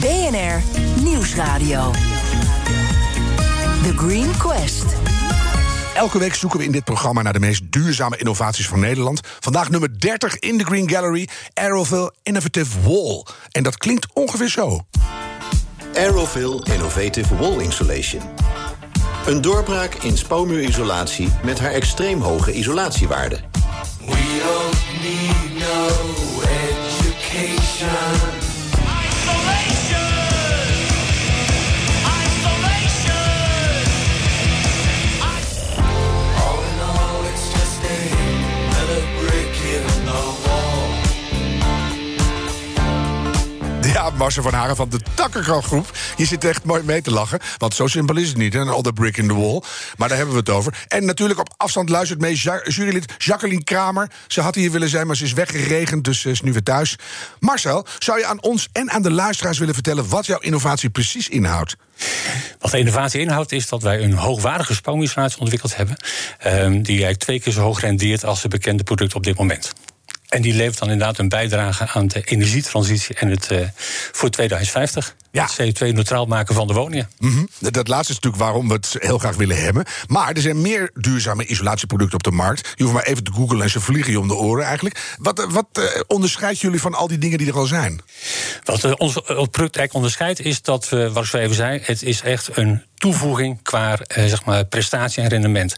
BNR 0.00 0.62
Nieuwsradio. 1.02 1.90
The 3.82 3.92
Green 3.96 4.36
Quest. 4.36 4.84
Elke 5.94 6.18
week 6.18 6.34
zoeken 6.34 6.58
we 6.58 6.64
in 6.64 6.72
dit 6.72 6.84
programma 6.84 7.22
naar 7.22 7.32
de 7.32 7.38
meest 7.38 7.72
duurzame 7.72 8.16
innovaties 8.16 8.68
van 8.68 8.80
Nederland. 8.80 9.20
Vandaag 9.40 9.70
nummer 9.70 10.00
30 10.00 10.38
in 10.38 10.58
de 10.58 10.64
Green 10.64 10.90
Gallery, 10.90 11.28
Aeroville 11.52 12.12
Innovative 12.22 12.80
Wall. 12.80 13.24
En 13.50 13.62
dat 13.62 13.76
klinkt 13.76 14.06
ongeveer 14.12 14.48
zo. 14.48 14.80
Aeroville 15.94 16.64
Innovative 16.72 17.36
Wall 17.36 17.60
Insulation. 17.60 18.22
Een 19.26 19.40
doorbraak 19.40 19.94
in 19.94 20.16
spouwmuurisolatie 20.16 21.28
met 21.42 21.60
haar 21.60 21.72
extreem 21.72 22.20
hoge 22.20 22.52
isolatiewaarde. 22.52 23.40
We 24.06 24.42
don't 24.44 25.02
need 25.02 25.58
no 25.58 25.88
education. 26.72 28.43
Ja, 43.94 44.10
Marcel 44.10 44.42
van 44.42 44.52
Haren 44.52 44.76
van 44.76 44.88
de 44.88 45.00
Takkergroep. 45.14 45.90
Je 46.16 46.26
zit 46.26 46.44
echt 46.44 46.64
mooi 46.64 46.82
mee 46.82 47.02
te 47.02 47.10
lachen. 47.10 47.38
Want 47.58 47.74
zo 47.74 47.86
simpel 47.86 48.16
is 48.16 48.28
het 48.28 48.36
niet? 48.36 48.56
All 48.56 48.82
the 48.82 48.92
brick 48.92 49.16
in 49.16 49.28
the 49.28 49.34
wall. 49.34 49.62
Maar 49.96 50.08
daar 50.08 50.16
hebben 50.16 50.34
we 50.34 50.40
het 50.40 50.50
over. 50.50 50.84
En 50.88 51.04
natuurlijk 51.04 51.40
op 51.40 51.54
afstand 51.56 51.88
luistert 51.88 52.20
mee 52.20 52.34
jurylid 52.64 53.14
Jacqueline 53.18 53.64
Kramer. 53.64 54.10
Ze 54.26 54.40
had 54.40 54.54
hier 54.54 54.70
willen 54.70 54.88
zijn, 54.88 55.06
maar 55.06 55.16
ze 55.16 55.24
is 55.24 55.32
weggeregend, 55.32 56.04
dus 56.04 56.20
ze 56.20 56.30
is 56.30 56.40
nu 56.40 56.52
weer 56.52 56.62
thuis. 56.62 56.96
Marcel, 57.38 57.86
zou 57.98 58.18
je 58.18 58.26
aan 58.26 58.42
ons 58.42 58.68
en 58.72 58.90
aan 58.90 59.02
de 59.02 59.10
luisteraars 59.10 59.58
willen 59.58 59.74
vertellen... 59.74 60.08
wat 60.08 60.26
jouw 60.26 60.38
innovatie 60.38 60.90
precies 60.90 61.28
inhoudt? 61.28 61.76
Wat 62.58 62.70
de 62.70 62.78
innovatie 62.78 63.20
inhoudt, 63.20 63.52
is 63.52 63.68
dat 63.68 63.82
wij 63.82 64.02
een 64.02 64.14
hoogwaardige 64.14 64.74
spooninstallatie 64.74 65.40
ontwikkeld 65.40 65.76
hebben. 65.76 65.96
Um, 66.46 66.82
die 66.82 66.94
eigenlijk 66.94 67.18
twee 67.18 67.40
keer 67.40 67.52
zo 67.52 67.60
hoog 67.60 67.80
rendeert 67.80 68.24
als 68.24 68.42
de 68.42 68.48
bekende 68.48 68.82
producten 68.82 69.16
op 69.16 69.24
dit 69.24 69.38
moment. 69.38 69.72
En 70.34 70.42
die 70.42 70.54
levert 70.54 70.78
dan 70.78 70.90
inderdaad 70.90 71.18
een 71.18 71.28
bijdrage 71.28 71.86
aan 71.86 72.06
de 72.06 72.22
energietransitie 72.24 73.14
en 73.14 73.28
het 73.28 73.50
uh, 73.50 73.60
voor 74.12 74.30
2050. 74.30 75.14
Ja. 75.34 75.48
CO2-neutraal 75.48 76.26
maken 76.26 76.54
van 76.54 76.66
de 76.66 76.72
woningen. 76.72 77.08
Mm 77.18 77.48
Dat 77.58 77.88
laatste 77.88 78.12
is 78.12 78.20
natuurlijk 78.20 78.42
waarom 78.42 78.68
we 78.68 78.74
het 78.74 78.96
heel 78.98 79.18
graag 79.18 79.36
willen 79.36 79.62
hebben. 79.62 79.84
Maar 80.06 80.32
er 80.32 80.40
zijn 80.40 80.60
meer 80.60 80.90
duurzame 80.94 81.46
isolatieproducten 81.46 82.14
op 82.14 82.22
de 82.22 82.30
markt. 82.30 82.72
Je 82.74 82.82
hoeft 82.82 82.94
maar 82.94 83.04
even 83.04 83.24
te 83.24 83.32
googlen 83.32 83.62
en 83.62 83.70
ze 83.70 83.80
vliegen 83.80 84.12
je 84.12 84.20
om 84.20 84.28
de 84.28 84.34
oren 84.34 84.64
eigenlijk. 84.64 85.14
Wat, 85.18 85.38
eh, 85.38 85.50
wat 85.50 85.66
uh, 85.78 85.84
onderscheidt 86.06 86.60
jullie 86.60 86.80
van 86.80 86.94
al 86.94 87.08
die 87.08 87.18
dingen 87.18 87.38
die 87.38 87.48
er 87.48 87.56
al 87.56 87.66
zijn? 87.66 88.00
Wat 88.64 88.96
ons 88.96 89.12
product 89.12 89.58
eigenlijk 89.58 89.94
onderscheidt 89.94 90.40
is 90.40 90.62
dat 90.62 90.88
we, 90.88 91.12
wat 91.12 91.24
ik 91.24 91.30
zo 91.30 91.38
even 91.38 91.56
zei, 91.56 91.80
het 91.82 92.02
is 92.02 92.20
echt 92.20 92.56
een 92.56 92.82
toevoeging 93.04 93.62
qua 93.62 93.98
eh, 93.98 94.24
zeg 94.24 94.44
maar 94.44 94.64
prestatie 94.64 95.22
en 95.22 95.28
rendement. 95.28 95.76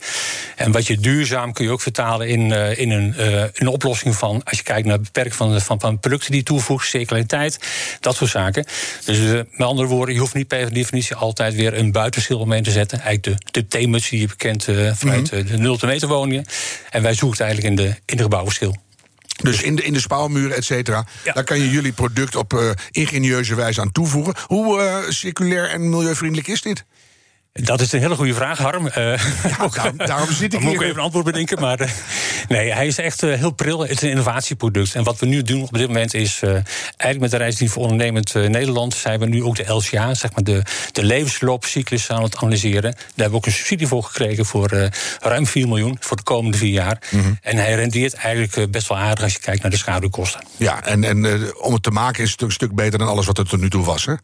En 0.57 0.73
wat 0.73 0.87
je 0.87 0.99
duurzaam 0.99 1.53
kun 1.53 1.65
je 1.65 1.71
ook 1.71 1.81
vertalen 1.81 2.29
in, 2.29 2.41
uh, 2.41 2.79
in 2.79 2.91
een, 2.91 3.15
uh, 3.19 3.45
een 3.53 3.67
oplossing 3.67 4.17
van, 4.17 4.43
als 4.45 4.59
je 4.59 4.63
kijkt 4.63 4.87
naar 4.87 4.97
het 4.97 5.13
beperk 5.13 5.33
van, 5.33 5.61
van, 5.61 5.81
van 5.81 5.99
producten 5.99 6.31
die 6.31 6.41
je 6.41 6.47
toevoegt, 6.47 6.89
circulariteit, 6.89 7.59
dat 8.01 8.17
soort 8.17 8.31
zaken. 8.31 8.67
Dus 9.05 9.45
met 9.51 9.67
andere 9.67 9.89
woorden, 9.89 10.15
je 10.15 10.21
hoeft 10.21 10.35
niet 10.35 10.49
per 10.49 10.73
definitie 10.73 11.17
altijd 11.17 11.55
weer 11.55 11.79
een 11.79 11.93
buitenschil 11.93 12.39
omheen 12.39 12.63
te 12.63 12.71
zetten. 12.71 13.01
Eigenlijk 13.01 13.43
de, 13.43 13.61
de 13.61 13.67
themus 13.67 14.09
die 14.09 14.21
je 14.21 14.27
bekent 14.27 14.65
vanuit 14.65 15.33
mm 15.33 15.39
-hmm. 15.39 15.47
de 15.47 15.57
0 15.57 15.79
meter 15.83 16.09
woningen. 16.09 16.45
En 16.91 17.03
wij 17.03 17.15
zoeken 17.15 17.39
het 17.39 17.47
eigenlijk 17.47 17.81
in 17.81 17.87
de, 17.87 17.97
in 18.05 18.17
de 18.17 18.23
gebouwenschil. 18.23 18.77
Dus 19.43 19.63
in 19.63 19.77
de, 19.77 19.83
in 19.83 19.93
de 19.93 20.01
spouwmuren, 20.01 20.57
et 20.57 20.65
cetera. 20.65 21.07
Daar 21.35 21.45
kan 21.45 21.59
je 21.59 21.71
jullie 21.71 21.93
product 21.93 22.37
op 22.37 22.53
uh, 22.53 22.71
ingenieuze 22.91 23.55
wijze 23.55 23.81
aan 23.81 23.93
toevoegen. 23.93 24.35
Hoe 24.47 24.81
uh, 24.81 25.11
circulair 25.11 25.69
en 25.69 25.89
milieuvriendelijk 25.89 26.49
is 26.49 26.63
dit? 26.63 26.85
Dat 27.63 27.81
is 27.81 27.93
een 27.93 28.01
hele 28.01 28.15
goede 28.15 28.35
vraag, 28.35 28.59
Harm. 28.59 28.87
Uh, 28.87 28.93
ja, 28.97 29.69
daarom, 29.69 29.97
daarom, 30.07 30.31
zit 30.31 30.55
ik 30.55 30.61
hier. 30.61 30.69
Moet 30.69 30.75
ik 30.75 30.83
even 30.83 30.97
een 30.97 31.03
antwoord 31.03 31.25
bedenken. 31.25 31.61
Maar 31.61 31.81
uh, 31.81 31.89
nee, 32.49 32.73
hij 32.73 32.87
is 32.87 32.99
echt 32.99 33.23
uh, 33.23 33.35
heel 33.35 33.51
pril. 33.51 33.81
Het 33.81 33.91
is 33.91 34.03
een 34.03 34.11
innovatieproduct. 34.11 34.95
En 34.95 35.05
wat 35.05 35.19
we 35.19 35.27
nu 35.27 35.43
doen 35.43 35.63
op 35.63 35.73
dit 35.73 35.87
moment 35.87 36.15
is... 36.15 36.41
eigenlijk 36.43 37.21
met 37.21 37.31
de 37.31 37.37
reisdienst 37.37 37.73
voor 37.73 37.83
ondernemend 37.83 38.35
Nederland... 38.35 38.95
zijn 38.95 39.21
we 39.21 39.27
nu 39.27 39.43
ook 39.43 39.57
de 39.57 39.73
LCA, 39.73 40.15
zeg 40.15 40.33
maar 40.33 40.45
de, 40.45 40.63
de 40.93 41.05
levensloopcyclus 41.05 42.11
aan 42.11 42.23
het 42.23 42.37
analyseren. 42.37 42.93
Daar 42.93 43.03
hebben 43.07 43.31
we 43.31 43.37
ook 43.37 43.47
een 43.47 43.53
subsidie 43.53 43.87
voor 43.87 44.03
gekregen... 44.03 44.47
voor 44.47 44.91
ruim 45.21 45.47
4 45.47 45.69
miljoen 45.69 45.97
voor 46.01 46.17
de 46.17 46.23
komende 46.23 46.59
vier 46.59 46.73
jaar. 46.73 46.99
Mm 47.11 47.21
-hmm. 47.21 47.39
En 47.43 47.57
hij 47.57 47.75
rendeert 47.75 48.15
eigenlijk 48.15 48.71
best 48.71 48.89
wel 48.89 48.99
aardig... 48.99 49.25
als 49.25 49.33
je 49.33 49.41
kijkt 49.41 49.63
naar 49.63 49.71
de 49.71 49.77
schaduwkosten. 49.77 50.41
Ja, 50.57 50.85
en, 50.85 51.05
en 51.05 51.51
om 51.57 51.73
het 51.73 51.83
te 51.83 51.91
maken 51.91 52.23
is 52.23 52.31
het 52.31 52.43
een 52.43 52.53
stuk 52.53 52.75
beter... 52.75 52.99
dan 52.99 53.09
alles 53.09 53.27
wat 53.27 53.39
er 53.39 53.49
tot 53.49 53.61
nu 53.61 53.71
toe 53.71 53.85
was, 53.85 54.05
hè? 54.05 54.15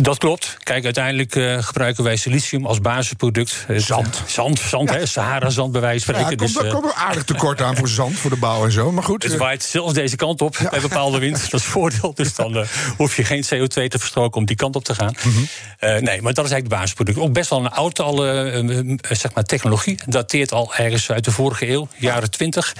Dat 0.00 0.18
klopt. 0.18 0.56
Kijk, 0.62 0.84
uiteindelijk 0.84 1.34
uh, 1.34 1.62
gebruiken 1.62 2.04
wij 2.04 2.16
silicium 2.16 2.66
als 2.66 2.80
basisproduct. 2.80 3.66
Zand. 3.76 4.22
Zand, 4.26 4.58
zand, 4.58 4.90
ja. 4.90 4.96
hè? 4.96 5.06
Sahara-zand 5.06 5.72
bij 5.72 5.80
wijze 5.80 6.04
van 6.04 6.14
spreken. 6.14 6.38
Ja, 6.38 6.46
dus, 6.46 6.52
komt, 6.52 6.66
uh, 6.66 6.72
komt 6.72 6.94
aardig 6.94 7.24
tekort 7.24 7.62
aan 7.62 7.76
voor 7.76 7.88
zand, 7.88 8.18
voor 8.18 8.30
de 8.30 8.36
bouw 8.36 8.64
en 8.64 8.72
zo. 8.72 8.92
Maar 8.92 9.02
goed. 9.02 9.22
Het 9.22 9.36
waait 9.36 9.62
zelfs 9.62 9.94
deze 9.94 10.16
kant 10.16 10.42
op 10.42 10.56
ja. 10.56 10.70
bij 10.70 10.80
bepaalde 10.80 11.18
wind. 11.18 11.50
Dat 11.50 11.60
is 11.60 11.66
voordeel. 11.66 12.14
Dus 12.14 12.34
dan 12.34 12.56
uh, 12.56 12.66
hoef 12.96 13.16
je 13.16 13.24
geen 13.24 13.44
CO2 13.44 13.68
te 13.68 13.98
verstroken 13.98 14.40
om 14.40 14.46
die 14.46 14.56
kant 14.56 14.76
op 14.76 14.84
te 14.84 14.94
gaan. 14.94 15.14
Mm 15.22 15.32
-hmm. 15.32 15.48
nee, 15.80 16.22
maar 16.22 16.34
dat 16.34 16.44
is 16.44 16.50
eigenlijk 16.50 16.68
de 16.68 16.76
basisproduct. 16.76 17.18
Ook 17.18 17.32
best 17.32 17.50
wel 17.50 17.58
een 17.58 17.70
oude 17.70 18.02
al, 18.02 18.16
zeg 19.00 19.34
maar 19.34 19.44
technologie. 19.44 19.98
Dateert 20.06 20.52
al 20.52 20.74
ergens 20.74 21.10
uit 21.10 21.24
de 21.24 21.30
vorige 21.30 21.68
eeuw, 21.68 21.88
jaren 21.96 22.30
20. 22.30 22.74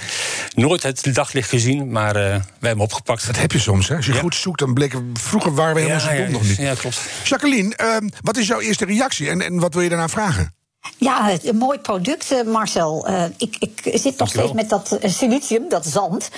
Nooit 0.55 0.83
het 0.83 1.09
daglicht 1.13 1.49
gezien, 1.49 1.91
maar 1.91 2.13
wij 2.13 2.31
hebben 2.31 2.69
hem 2.69 2.81
opgepakt. 2.81 3.25
Dat 3.25 3.37
heb 3.37 3.51
je 3.51 3.59
soms, 3.59 3.87
hè? 3.87 3.95
Als 3.95 4.05
je 4.05 4.13
goed 4.13 4.35
zoekt, 4.35 4.59
dan 4.59 4.73
bleken 4.73 5.13
vroeger 5.13 5.53
waren 5.53 5.75
we 5.75 5.81
helemaal 5.81 5.99
zo 5.99 6.15
dom 6.15 6.31
nog 6.31 6.43
niet. 6.43 6.57
Ja, 6.57 6.73
klopt. 6.73 6.99
Jacqueline, 7.23 7.73
uh, 7.83 8.09
wat 8.21 8.37
is 8.37 8.47
jouw 8.47 8.59
eerste 8.59 8.85
reactie 8.85 9.29
en, 9.29 9.41
en 9.41 9.59
wat 9.59 9.73
wil 9.73 9.83
je 9.83 9.89
daarna 9.89 10.09
vragen? 10.09 10.53
Ja, 10.97 11.31
een 11.43 11.57
mooi 11.57 11.79
product, 11.79 12.31
uh, 12.31 12.41
Marcel. 12.43 13.09
Uh, 13.09 13.23
ik, 13.37 13.55
ik 13.59 13.91
zit 13.93 14.17
nog 14.17 14.29
steeds 14.29 14.51
met 14.51 14.69
dat 14.69 14.97
uh, 15.03 15.11
silicium, 15.11 15.69
dat 15.69 15.85
zand. 15.85 16.29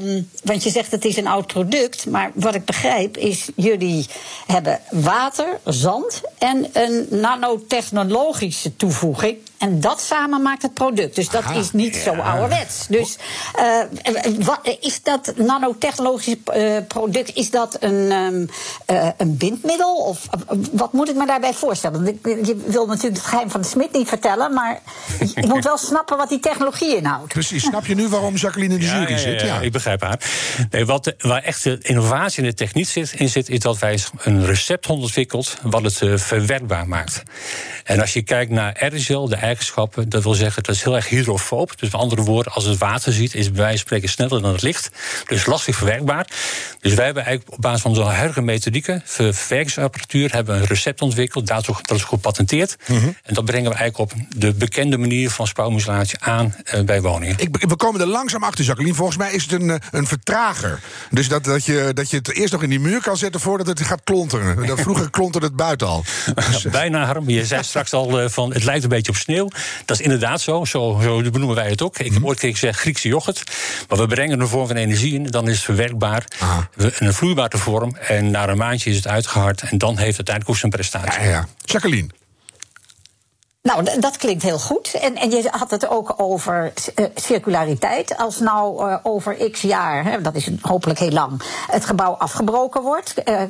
Um, 0.00 0.30
want 0.44 0.62
je 0.62 0.70
zegt 0.70 0.90
het 0.90 1.04
is 1.04 1.16
een 1.16 1.26
oud 1.26 1.46
product. 1.46 2.06
Maar 2.06 2.30
wat 2.34 2.54
ik 2.54 2.64
begrijp 2.64 3.16
is, 3.16 3.48
jullie 3.56 4.06
hebben 4.46 4.80
water, 4.90 5.60
zand 5.64 6.20
en 6.38 6.66
een 6.72 7.06
nanotechnologische 7.10 8.76
toevoeging. 8.76 9.36
En 9.58 9.80
dat 9.80 10.00
samen 10.00 10.42
maakt 10.42 10.62
het 10.62 10.74
product. 10.74 11.14
Dus 11.14 11.28
dat 11.28 11.44
is 11.54 11.72
niet 11.72 11.96
zo 11.96 12.14
ouderwets. 12.14 12.86
Dus 12.86 13.16
uh, 13.58 14.44
wat, 14.44 14.76
is 14.80 15.02
dat 15.02 15.32
nanotechnologische 15.36 16.38
uh, 16.56 16.76
product, 16.88 17.34
is 17.34 17.50
dat 17.50 17.76
een, 17.80 18.12
um, 18.12 18.48
uh, 18.90 19.08
een 19.16 19.36
bindmiddel? 19.36 19.94
Of 19.94 20.26
wat 20.72 20.92
moet 20.92 21.08
ik 21.08 21.16
me 21.16 21.26
daarbij 21.26 21.54
voorstellen? 21.54 22.18
Je 22.22 22.62
wil 22.66 22.86
natuurlijk 22.86 23.16
het 23.16 23.26
geheim 23.26 23.50
van 23.50 23.60
de 23.60 23.66
smid 23.66 23.92
niet 23.92 24.08
vertellen, 24.08 24.54
maar 24.54 24.80
je 25.34 25.46
moet 25.46 25.64
wel 25.64 25.78
snappen 25.78 26.16
wat 26.16 26.28
die 26.28 26.40
technologie 26.40 26.96
inhoudt. 26.96 27.32
Precies, 27.32 27.64
snap 27.64 27.86
je 27.86 27.94
nu 27.94 28.08
waarom 28.08 28.34
Jacqueline 28.34 28.74
in 28.74 28.80
de 28.80 28.86
jury 28.86 29.10
ja, 29.10 29.18
zit? 29.18 29.40
Ja, 29.40 29.60
ik 29.60 29.72
begrijp 29.72 30.00
haar. 30.00 30.20
Nee, 30.70 30.86
wat, 30.86 31.14
waar 31.18 31.42
echt 31.42 31.62
de 31.62 31.78
innovatie 31.82 32.42
in 32.42 32.48
de 32.48 32.54
techniek 32.54 32.88
zit, 32.88 33.12
in 33.12 33.28
zit, 33.28 33.48
is 33.48 33.58
dat 33.58 33.78
wij 33.78 33.98
een 34.18 34.46
recept 34.46 34.86
ontwikkeld 34.86 35.56
wat 35.62 35.82
het 35.82 36.20
verwerkbaar 36.20 36.88
maakt. 36.88 37.22
En 37.84 38.00
als 38.00 38.12
je 38.12 38.22
kijkt 38.22 38.50
naar 38.50 38.76
aerosol, 38.80 39.28
de 39.28 39.36
eigenschappen, 39.46 40.08
dat 40.08 40.22
wil 40.22 40.34
zeggen 40.34 40.62
dat 40.62 40.74
is 40.74 40.82
heel 40.82 40.96
erg 40.96 41.08
hydrofoob. 41.08 41.78
Dus 41.78 41.90
met 41.90 42.00
andere 42.00 42.22
woorden, 42.22 42.52
als 42.52 42.64
het 42.64 42.78
water 42.78 43.12
ziet, 43.12 43.34
is 43.34 43.44
het 43.44 43.54
bij 43.54 43.62
wijze 43.62 43.78
van 43.78 43.86
spreken 43.86 44.08
sneller 44.08 44.42
dan 44.42 44.52
het 44.52 44.62
licht. 44.62 44.90
Dus 45.28 45.46
lastig 45.46 45.76
verwerkbaar. 45.76 46.26
Dus 46.80 46.94
wij 46.94 47.04
hebben 47.04 47.24
eigenlijk 47.24 47.56
op 47.56 47.62
basis 47.62 47.80
van 47.80 47.90
onze 47.90 48.02
huidige 48.02 48.42
methodieken, 48.42 49.02
verwerkingsapparatuur, 49.04 50.32
hebben 50.32 50.56
een 50.56 50.64
recept 50.64 51.02
ontwikkeld. 51.02 51.46
Dat 51.46 51.90
is 51.94 52.02
gepatenteerd. 52.02 52.76
Mm 52.86 52.98
-hmm. 52.98 53.16
En 53.22 53.34
dat 53.34 53.44
brengen 53.44 53.70
we 53.70 53.76
eigenlijk 53.76 54.12
op 54.12 54.18
de 54.36 54.54
bekende 54.54 54.98
manier 54.98 55.30
van 55.30 55.46
spouwmutilatie 55.46 56.18
aan 56.20 56.54
uh, 56.74 56.80
bij 56.80 57.00
woningen. 57.00 57.38
Ik, 57.38 57.56
we 57.68 57.76
komen 57.76 58.00
er 58.00 58.06
langzaam 58.06 58.42
achter, 58.42 58.64
Jacqueline. 58.64 58.96
Volgens 58.96 59.16
mij 59.16 59.32
is 59.32 59.42
het 59.42 59.52
een, 59.52 59.80
een 59.90 60.06
vertrager. 60.06 60.80
Dus 61.10 61.28
dat, 61.28 61.44
dat, 61.44 61.64
je, 61.64 61.90
dat 61.94 62.10
je 62.10 62.16
het 62.16 62.32
eerst 62.32 62.52
nog 62.52 62.62
in 62.62 62.70
die 62.70 62.80
muur 62.80 63.00
kan 63.00 63.16
zetten 63.16 63.40
voordat 63.40 63.66
het 63.66 63.80
gaat 63.80 64.00
klonteren. 64.04 64.78
Vroeger 64.86 65.10
klonterde 65.10 65.46
het 65.46 65.56
buiten 65.56 65.86
al. 65.86 66.04
Dus, 66.50 66.62
Bijna, 66.62 67.04
Harm. 67.04 67.28
Je 67.28 67.46
zei 67.46 67.62
straks 67.72 67.92
al 67.92 68.28
van 68.28 68.52
het 68.52 68.64
lijkt 68.64 68.82
een 68.82 68.88
beetje 68.88 69.12
op 69.12 69.18
sneeuw. 69.18 69.35
Dat 69.84 69.98
is 69.98 70.00
inderdaad 70.00 70.40
zo. 70.40 70.64
Zo, 70.64 70.98
zo 71.02 71.30
benoemen 71.30 71.54
wij 71.54 71.68
het 71.68 71.82
ook. 71.82 71.98
Ik 71.98 72.12
heb 72.12 72.24
ooit 72.24 72.40
gezegd 72.40 72.78
Griekse 72.78 73.08
yoghurt. 73.08 73.42
Maar 73.88 73.98
we 73.98 74.06
brengen 74.06 74.40
een 74.40 74.48
vorm 74.48 74.66
van 74.66 74.76
energie 74.76 75.14
in. 75.14 75.24
Dan 75.24 75.48
is 75.48 75.54
het 75.54 75.64
verwerkbaar. 75.64 76.24
Aha. 76.38 76.68
Een 76.76 77.14
vloeibare 77.14 77.58
vorm. 77.58 77.96
En 77.96 78.30
na 78.30 78.48
een 78.48 78.56
maandje 78.56 78.90
is 78.90 78.96
het 78.96 79.06
uitgehard. 79.08 79.62
En 79.62 79.78
dan 79.78 79.96
heeft 79.96 80.16
het 80.16 80.28
uiteindelijk 80.28 80.48
ook 80.48 80.56
zijn 80.56 80.72
prestatie. 80.72 81.22
Ja, 81.22 81.28
ja. 81.28 81.48
Jacqueline. 81.64 82.08
Nou, 83.66 84.00
dat 84.00 84.16
klinkt 84.16 84.42
heel 84.42 84.58
goed. 84.58 84.94
En, 84.94 85.16
en 85.16 85.30
je 85.30 85.48
had 85.50 85.70
het 85.70 85.88
ook 85.88 86.14
over 86.16 86.72
uh, 86.96 87.06
circulariteit. 87.14 88.16
Als 88.16 88.38
nou 88.38 88.88
uh, 88.88 88.96
over 89.02 89.50
x 89.50 89.60
jaar, 89.60 90.04
hè, 90.04 90.20
dat 90.20 90.34
is 90.34 90.50
hopelijk 90.60 90.98
heel 90.98 91.10
lang, 91.10 91.42
het 91.70 91.84
gebouw 91.84 92.12
afgebroken 92.12 92.82
wordt. 92.82 93.14
Uh, 93.24 93.42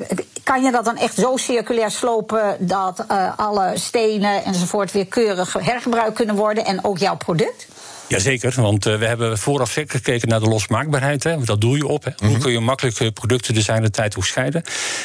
kan 0.42 0.62
je 0.62 0.70
dat 0.70 0.84
dan 0.84 0.96
echt 0.96 1.14
zo 1.14 1.36
circulair 1.36 1.90
slopen 1.90 2.56
dat 2.58 3.04
alle 3.36 3.72
stenen 3.74 4.44
enzovoort 4.44 4.92
weer 4.92 5.06
keurig 5.06 5.52
hergebruikt 5.52 6.14
kunnen 6.14 6.34
worden 6.34 6.64
en 6.64 6.84
ook 6.84 6.98
jouw 6.98 7.16
product? 7.16 7.66
Jazeker, 8.08 8.52
want 8.56 8.86
uh, 8.86 8.98
we 8.98 9.06
hebben 9.06 9.38
vooraf 9.38 9.72
gekeken 9.86 10.28
naar 10.28 10.40
de 10.40 10.48
losmaakbaarheid. 10.48 11.24
Hè. 11.24 11.44
Dat 11.44 11.60
doe 11.60 11.76
je 11.76 11.86
op. 11.86 12.04
Hè. 12.04 12.26
Hoe 12.26 12.38
kun 12.38 12.52
je 12.52 12.60
makkelijk 12.60 13.14
producten 13.14 13.54
de 13.54 13.60
zijn 13.60 13.82
de 13.82 13.90
tijd 13.90 14.14
hoe 14.14 14.24
scheiden. 14.24 14.62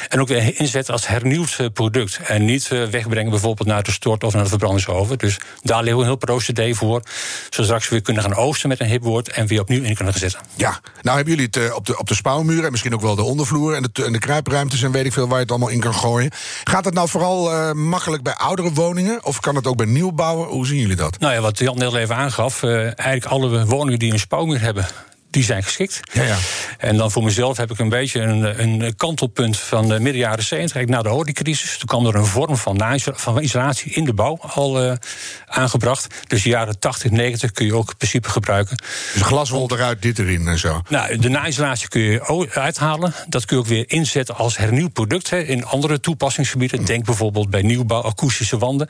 En 0.08 0.20
ook 0.20 0.28
weer 0.28 0.60
inzetten 0.60 0.92
als 0.92 1.06
hernieuwd 1.06 1.56
product. 1.72 2.18
En 2.26 2.44
niet 2.44 2.70
uh, 2.72 2.84
wegbrengen 2.84 3.30
bijvoorbeeld 3.30 3.68
naar 3.68 3.82
de 3.82 3.92
stort 3.92 4.24
of 4.24 4.34
naar 4.34 4.42
de 4.42 4.48
verbrandingsoven. 4.48 5.18
Dus 5.18 5.38
daar 5.62 5.78
liggen 5.78 5.96
we 5.96 6.00
een 6.00 6.08
heel 6.08 6.16
procedé 6.16 6.74
voor. 6.74 7.02
Zodat 7.50 7.66
straks 7.66 7.88
weer 7.88 8.02
kunnen 8.02 8.22
gaan 8.22 8.34
oosten 8.34 8.68
met 8.68 8.80
een 8.80 8.86
hipwoord. 8.86 9.28
En 9.28 9.46
weer 9.46 9.60
opnieuw 9.60 9.82
in 9.82 9.94
kunnen 9.94 10.14
zetten. 10.14 10.40
Ja, 10.54 10.80
nou 11.02 11.16
hebben 11.16 11.34
jullie 11.34 11.48
het 11.52 11.56
uh, 11.56 11.74
op, 11.74 11.86
de, 11.86 11.98
op 11.98 12.08
de 12.08 12.14
spouwmuren. 12.14 12.64
En 12.64 12.70
misschien 12.70 12.94
ook 12.94 13.00
wel 13.00 13.14
de 13.14 13.22
ondervloer. 13.22 13.74
En 13.74 13.88
de, 13.92 14.04
en 14.04 14.12
de 14.12 14.18
kruipruimtes 14.18 14.82
en 14.82 14.92
weet 14.92 15.06
ik 15.06 15.12
veel 15.12 15.26
waar 15.26 15.36
je 15.36 15.42
het 15.42 15.50
allemaal 15.50 15.68
in 15.68 15.80
kan 15.80 15.94
gooien. 15.94 16.30
Gaat 16.64 16.84
het 16.84 16.94
nou 16.94 17.08
vooral 17.08 17.74
makkelijk 17.74 18.22
bij 18.22 18.34
oudere 18.34 18.72
woningen? 18.72 19.24
Of 19.24 19.40
kan 19.40 19.54
het 19.54 19.66
ook 19.66 19.76
bij 19.76 19.86
nieuwbouwen? 19.86 20.48
Hoe 20.48 20.66
zien 20.66 20.78
jullie 20.78 20.96
dat? 20.96 21.18
Nou 21.18 21.34
ja, 21.34 21.40
wat 21.40 21.58
Jan 21.58 21.78
net 21.78 21.94
even 21.94 22.16
aangaf 22.16 22.62
eigenlijk 22.94 23.32
alle 23.32 23.66
woningen 23.66 23.98
die 23.98 24.12
een 24.12 24.18
spouwmuur 24.18 24.60
hebben, 24.60 24.86
die 25.32 25.44
zijn 25.44 25.62
geschikt. 25.62 26.00
Ja, 26.12 26.22
ja. 26.22 26.36
En 26.78 26.96
dan 26.96 27.10
voor 27.10 27.22
mezelf 27.22 27.56
heb 27.56 27.70
ik 27.70 27.78
een 27.78 27.88
beetje 27.88 28.20
een, 28.20 28.62
een 28.62 28.96
kantelpunt 28.96 29.58
van 29.58 29.88
de 29.88 30.00
midden 30.00 30.20
jaren 30.20 30.44
70, 30.44 30.86
na 30.86 31.02
de 31.02 31.08
oliecrisis. 31.08 31.78
Toen 31.78 31.88
kwam 31.88 32.06
er 32.06 32.14
een 32.14 32.26
vorm 32.26 32.56
van, 32.56 33.00
van 33.00 33.40
isolatie 33.40 33.92
in 33.92 34.04
de 34.04 34.14
bouw 34.14 34.38
al 34.40 34.84
uh, 34.84 34.92
aangebracht. 35.46 36.14
Dus 36.26 36.42
de 36.42 36.48
jaren 36.48 36.78
80, 36.78 37.10
90 37.10 37.50
kun 37.50 37.66
je 37.66 37.74
ook 37.74 37.90
in 37.90 37.96
principe 37.96 38.28
gebruiken. 38.28 38.76
Dus 38.76 39.22
glaswol 39.22 39.70
eruit, 39.70 40.02
dit 40.02 40.18
erin 40.18 40.48
en 40.48 40.58
zo. 40.58 40.80
Nou, 40.88 41.18
de 41.18 41.28
na-isolatie 41.28 41.88
kun 41.88 42.00
je 42.00 42.50
uithalen. 42.50 43.14
Dat 43.28 43.44
kun 43.44 43.56
je 43.56 43.62
ook 43.62 43.68
weer 43.68 43.84
inzetten 43.86 44.36
als 44.36 44.56
hernieuwd 44.56 44.92
product 44.92 45.30
hè, 45.30 45.38
in 45.38 45.64
andere 45.64 46.00
toepassingsgebieden. 46.00 46.84
Denk 46.84 47.04
bijvoorbeeld 47.04 47.50
bij 47.50 47.62
nieuwbouw, 47.62 48.02
akoestische 48.02 48.58
wanden. 48.58 48.88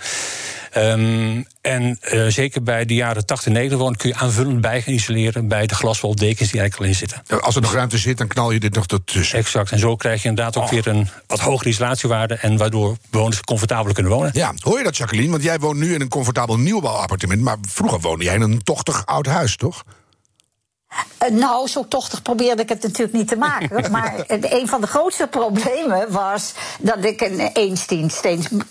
Um, 0.77 1.47
en 1.61 1.99
uh, 2.13 2.27
zeker 2.27 2.63
bij 2.63 2.85
de 2.85 2.95
jaren 2.95 3.27
80, 3.27 3.53
90 3.53 3.79
wonen 3.79 3.97
kun 3.97 4.09
je 4.09 4.15
aanvullend 4.15 4.61
bij 4.61 4.83
gaan 4.83 4.95
isoleren 4.95 5.49
bij 5.49 5.67
de 5.67 5.75
glaswoldekens 5.75 6.51
die 6.51 6.61
eigenlijk 6.61 6.77
al 6.77 6.85
in 6.87 6.95
zitten. 6.95 7.41
Als 7.41 7.55
er 7.57 7.63
nog 7.63 7.73
ruimte 7.75 7.99
zit, 7.99 8.19
dan 8.19 8.27
knal 8.27 8.51
je 8.51 8.61
dit 8.61 8.75
nog 8.75 8.87
ertussen. 8.87 9.39
Exact. 9.39 9.71
En 9.71 9.79
zo 9.79 9.97
krijg 9.97 10.23
je 10.23 10.29
inderdaad 10.29 10.57
ook 10.57 10.63
oh. 10.63 10.71
weer 10.71 10.87
een 10.87 11.09
wat 11.27 11.41
hogere 11.41 11.69
isolatiewaarde 11.69 12.35
en 12.35 12.57
waardoor 12.57 12.97
bewoners 13.11 13.41
comfortabeler 13.41 13.95
kunnen 13.95 14.13
wonen. 14.13 14.31
Ja, 14.35 14.55
hoor 14.59 14.79
je 14.79 14.85
dat, 14.85 14.97
Jacqueline? 14.97 15.31
Want 15.31 15.43
jij 15.43 15.59
woont 15.59 15.79
nu 15.79 15.95
in 15.95 16.01
een 16.01 16.09
comfortabel 16.09 16.59
nieuwbouwappartement, 16.59 17.41
maar 17.41 17.57
vroeger 17.69 18.01
woonde 18.01 18.25
jij 18.25 18.35
in 18.35 18.41
een 18.41 18.63
tochtig 18.63 19.07
oud 19.07 19.27
huis, 19.27 19.57
toch? 19.57 19.85
Uh, 21.23 21.39
nou, 21.39 21.69
zo 21.69 21.89
tochtig 21.89 22.23
probeerde 22.23 22.63
ik 22.63 22.69
het 22.69 22.83
natuurlijk 22.83 23.13
niet 23.13 23.29
te 23.29 23.37
maken. 23.37 23.91
maar 23.91 24.15
een 24.27 24.69
van 24.69 24.81
de 24.81 24.87
grootste 24.87 25.27
problemen 25.27 26.13
was 26.13 26.53
dat 26.81 27.05
ik 27.05 27.21
een 27.21 27.41
eensteens 27.53 28.21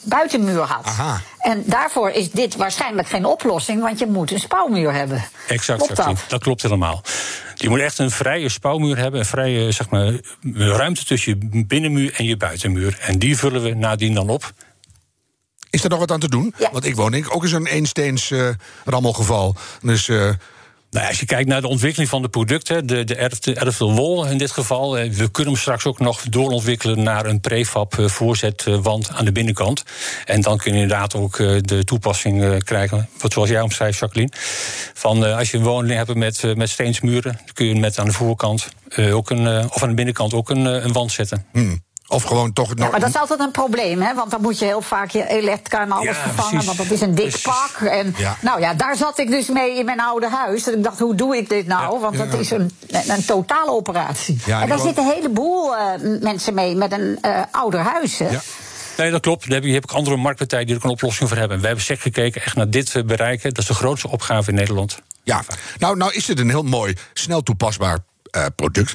buitenmuur 0.02 0.62
had. 0.62 0.86
Aha. 0.86 1.22
En 1.40 1.64
daarvoor 1.66 2.10
is 2.10 2.32
dit 2.32 2.56
waarschijnlijk 2.56 3.08
geen 3.08 3.26
oplossing, 3.26 3.82
want 3.82 4.00
je 4.00 4.06
moet 4.06 4.32
een 4.32 4.40
spouwmuur 4.40 4.94
hebben. 4.94 5.24
Exact, 5.48 5.80
klopt 5.80 5.96
dat? 5.96 6.24
dat 6.28 6.44
klopt 6.44 6.62
helemaal. 6.62 7.02
Je 7.56 7.70
moet 7.70 7.80
echt 7.80 7.98
een 7.98 8.12
vrije 8.12 8.50
spouwmuur 8.50 8.98
hebben, 8.98 9.20
een 9.20 9.26
vrije 9.26 9.72
zeg 9.72 9.90
maar, 9.90 10.14
ruimte 10.56 11.06
tussen 11.06 11.38
je 11.40 11.66
binnenmuur 11.66 12.14
en 12.18 12.26
je 12.26 12.38
buitenmuur. 12.38 12.98
En 13.02 13.20
die 13.20 13.38
vullen 13.38 13.64
we 13.64 13.74
nadien 13.74 14.14
dan 14.14 14.30
op. 14.30 14.54
Is 15.70 15.84
er 15.84 15.90
nog 15.90 16.00
wat 16.00 16.12
aan 16.12 16.20
te 16.20 16.30
doen? 16.30 16.54
Ja. 16.58 16.70
Want 16.72 16.86
ik 16.86 16.96
woon 16.96 17.26
ook 17.30 17.44
in 17.44 17.50
zo'n 17.50 17.68
eensteens 17.68 18.30
uh, 18.30 18.50
rammelgeval. 18.86 19.56
Dus. 19.82 20.08
Uh, 20.08 20.30
nou, 20.92 21.08
als 21.08 21.20
je 21.20 21.26
kijkt 21.26 21.50
naar 21.50 21.62
de 21.62 21.68
ontwikkeling 21.68 22.10
van 22.10 22.22
de 22.22 22.30
producten, 22.30 22.86
de, 22.86 23.04
de 23.04 23.16
Erftel 23.56 23.94
Wol 23.94 24.26
in 24.26 24.38
dit 24.38 24.52
geval, 24.52 24.94
we 24.94 25.32
kunnen 25.32 25.54
hem 25.54 25.62
straks 25.62 25.86
ook 25.86 26.00
nog 26.00 26.22
doorontwikkelen 26.22 27.04
naar 27.04 27.26
een 27.26 27.42
prefab 27.42 27.94
voorzetwand 27.98 29.10
aan 29.10 29.26
de 29.26 29.32
binnenkant. 29.32 29.84
En 30.26 30.42
dan 30.42 30.58
kun 30.58 30.74
je 30.74 30.80
inderdaad 30.80 31.16
ook 31.16 31.38
de 31.68 31.84
toepassing 31.84 32.64
krijgen, 32.64 33.10
wat 33.20 33.34
zoals 33.34 33.50
jij 33.50 33.62
omschrijft, 33.62 34.00
Jacqueline. 34.00 34.32
Van 34.94 35.24
als 35.38 35.52
je 35.52 35.58
een 35.58 35.64
woning 35.64 35.94
hebt 35.94 36.16
met, 36.16 36.56
met 36.56 36.70
steensmuren, 36.70 37.40
kun 37.54 37.66
je 37.66 37.76
met 37.76 38.00
aan 38.00 38.06
de 38.06 38.14
voorkant 38.14 38.70
ook 38.98 39.30
een, 39.30 39.48
of 39.48 39.84
aan 39.84 39.90
de 39.90 39.96
binnenkant 39.96 40.34
ook 40.34 40.50
een, 40.50 40.66
een 40.66 40.94
wand 40.94 41.12
zetten. 41.12 41.46
Hmm. 41.52 41.82
Of 42.12 42.24
gewoon 42.24 42.54
toch. 42.54 42.72
Ja, 42.76 42.90
maar 42.90 43.00
dat 43.00 43.10
is 43.10 43.16
altijd 43.16 43.40
een 43.40 43.52
probleem, 43.52 44.02
hè? 44.02 44.14
Want 44.14 44.32
dan 44.32 44.42
moet 44.42 44.60
je 44.60 44.66
heel 44.66 44.82
vaak 44.82 45.10
je 45.10 45.28
elektra 45.28 45.82
en 45.82 45.92
alles 45.92 46.06
ja, 46.06 46.14
vervangen. 46.14 46.50
Precies. 46.50 46.66
Want 46.66 46.78
dat 46.78 46.92
is 46.92 47.02
een 47.02 47.16
dik 47.16 47.30
precies. 47.30 47.42
pak. 47.42 47.90
En 47.90 48.14
ja. 48.18 48.38
nou 48.42 48.60
ja, 48.60 48.74
daar 48.74 48.96
zat 48.96 49.20
ik 49.20 49.30
dus 49.30 49.48
mee 49.48 49.78
in 49.78 49.86
mijn 49.86 50.00
oude 50.00 50.30
huis. 50.30 50.68
En 50.68 50.78
ik 50.78 50.84
dacht, 50.84 51.00
hoe 51.00 51.16
doe 51.16 51.38
ik 51.38 51.50
dit 51.50 51.68
nou? 51.68 52.00
Want 52.00 52.18
dat 52.18 52.34
is 52.34 52.52
een, 52.52 52.72
een 53.08 53.26
totale 53.26 53.72
operatie. 53.72 54.42
en 54.46 54.68
daar 54.68 54.80
zitten 54.80 55.04
een 55.04 55.12
heleboel 55.14 55.76
uh, 55.76 55.82
mensen 56.22 56.54
mee 56.54 56.76
met 56.76 56.92
een 56.92 57.18
uh, 57.26 57.42
ouder 57.52 57.80
huis. 57.80 58.18
Hè? 58.18 58.38
Nee, 58.98 59.12
dat 59.12 59.22
klopt. 59.22 59.44
Daar 59.44 59.54
heb 59.54 59.64
je 59.64 59.74
heb 59.74 59.84
ik 59.84 59.92
andere 59.92 60.18
marktpartijen 60.18 60.66
die 60.66 60.76
er 60.76 60.86
een 60.86 60.90
oplossing 60.90 61.30
voor 61.30 61.38
hebben. 61.38 61.60
We 61.60 61.66
hebben 61.66 61.86
zeker 61.86 62.04
gekeken 62.04 62.42
echt 62.42 62.56
naar 62.56 62.70
dit 62.70 63.06
bereiken. 63.06 63.50
Dat 63.50 63.60
is 63.62 63.68
de 63.68 63.74
grootste 63.74 64.10
opgave 64.10 64.50
in 64.50 64.56
Nederland. 64.56 65.00
Ja, 65.24 65.44
nou, 65.78 65.98
nou 65.98 66.14
is 66.14 66.28
het 66.28 66.40
een 66.40 66.50
heel 66.50 66.64
mooi, 66.64 66.96
snel 67.14 67.42
toepasbaar 67.42 67.98
uh, 68.32 68.46
product. 68.56 68.94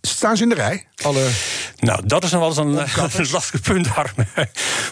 Staan 0.00 0.36
ze 0.36 0.42
in 0.42 0.48
de 0.48 0.54
rij? 0.54 0.86
Alle 1.02 1.28
nou, 1.80 2.00
dat 2.06 2.24
is 2.24 2.30
nog 2.30 2.40
wel 2.40 2.48
eens 2.48 2.86
een, 2.96 3.20
een 3.20 3.30
lastig 3.30 3.60
punt, 3.60 3.86
Harm. 3.86 4.14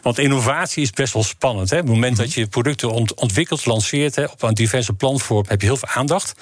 Want 0.03 0.19
innovatie 0.19 0.83
is 0.83 0.91
best 0.91 1.13
wel 1.13 1.23
spannend. 1.23 1.71
Hè? 1.71 1.77
Op 1.77 1.83
het 1.83 1.93
moment 1.93 2.17
-hmm. 2.17 2.25
dat 2.25 2.35
je 2.35 2.47
producten 2.47 2.91
ont 2.91 3.15
ontwikkelt, 3.15 3.67
lanceert... 3.67 4.17
Hè, 4.17 4.25
op 4.25 4.43
een 4.43 4.55
diverse 4.55 4.93
platform, 4.93 5.45
heb 5.49 5.61
je 5.61 5.67
heel 5.67 5.77
veel 5.77 5.89
aandacht. 5.89 6.35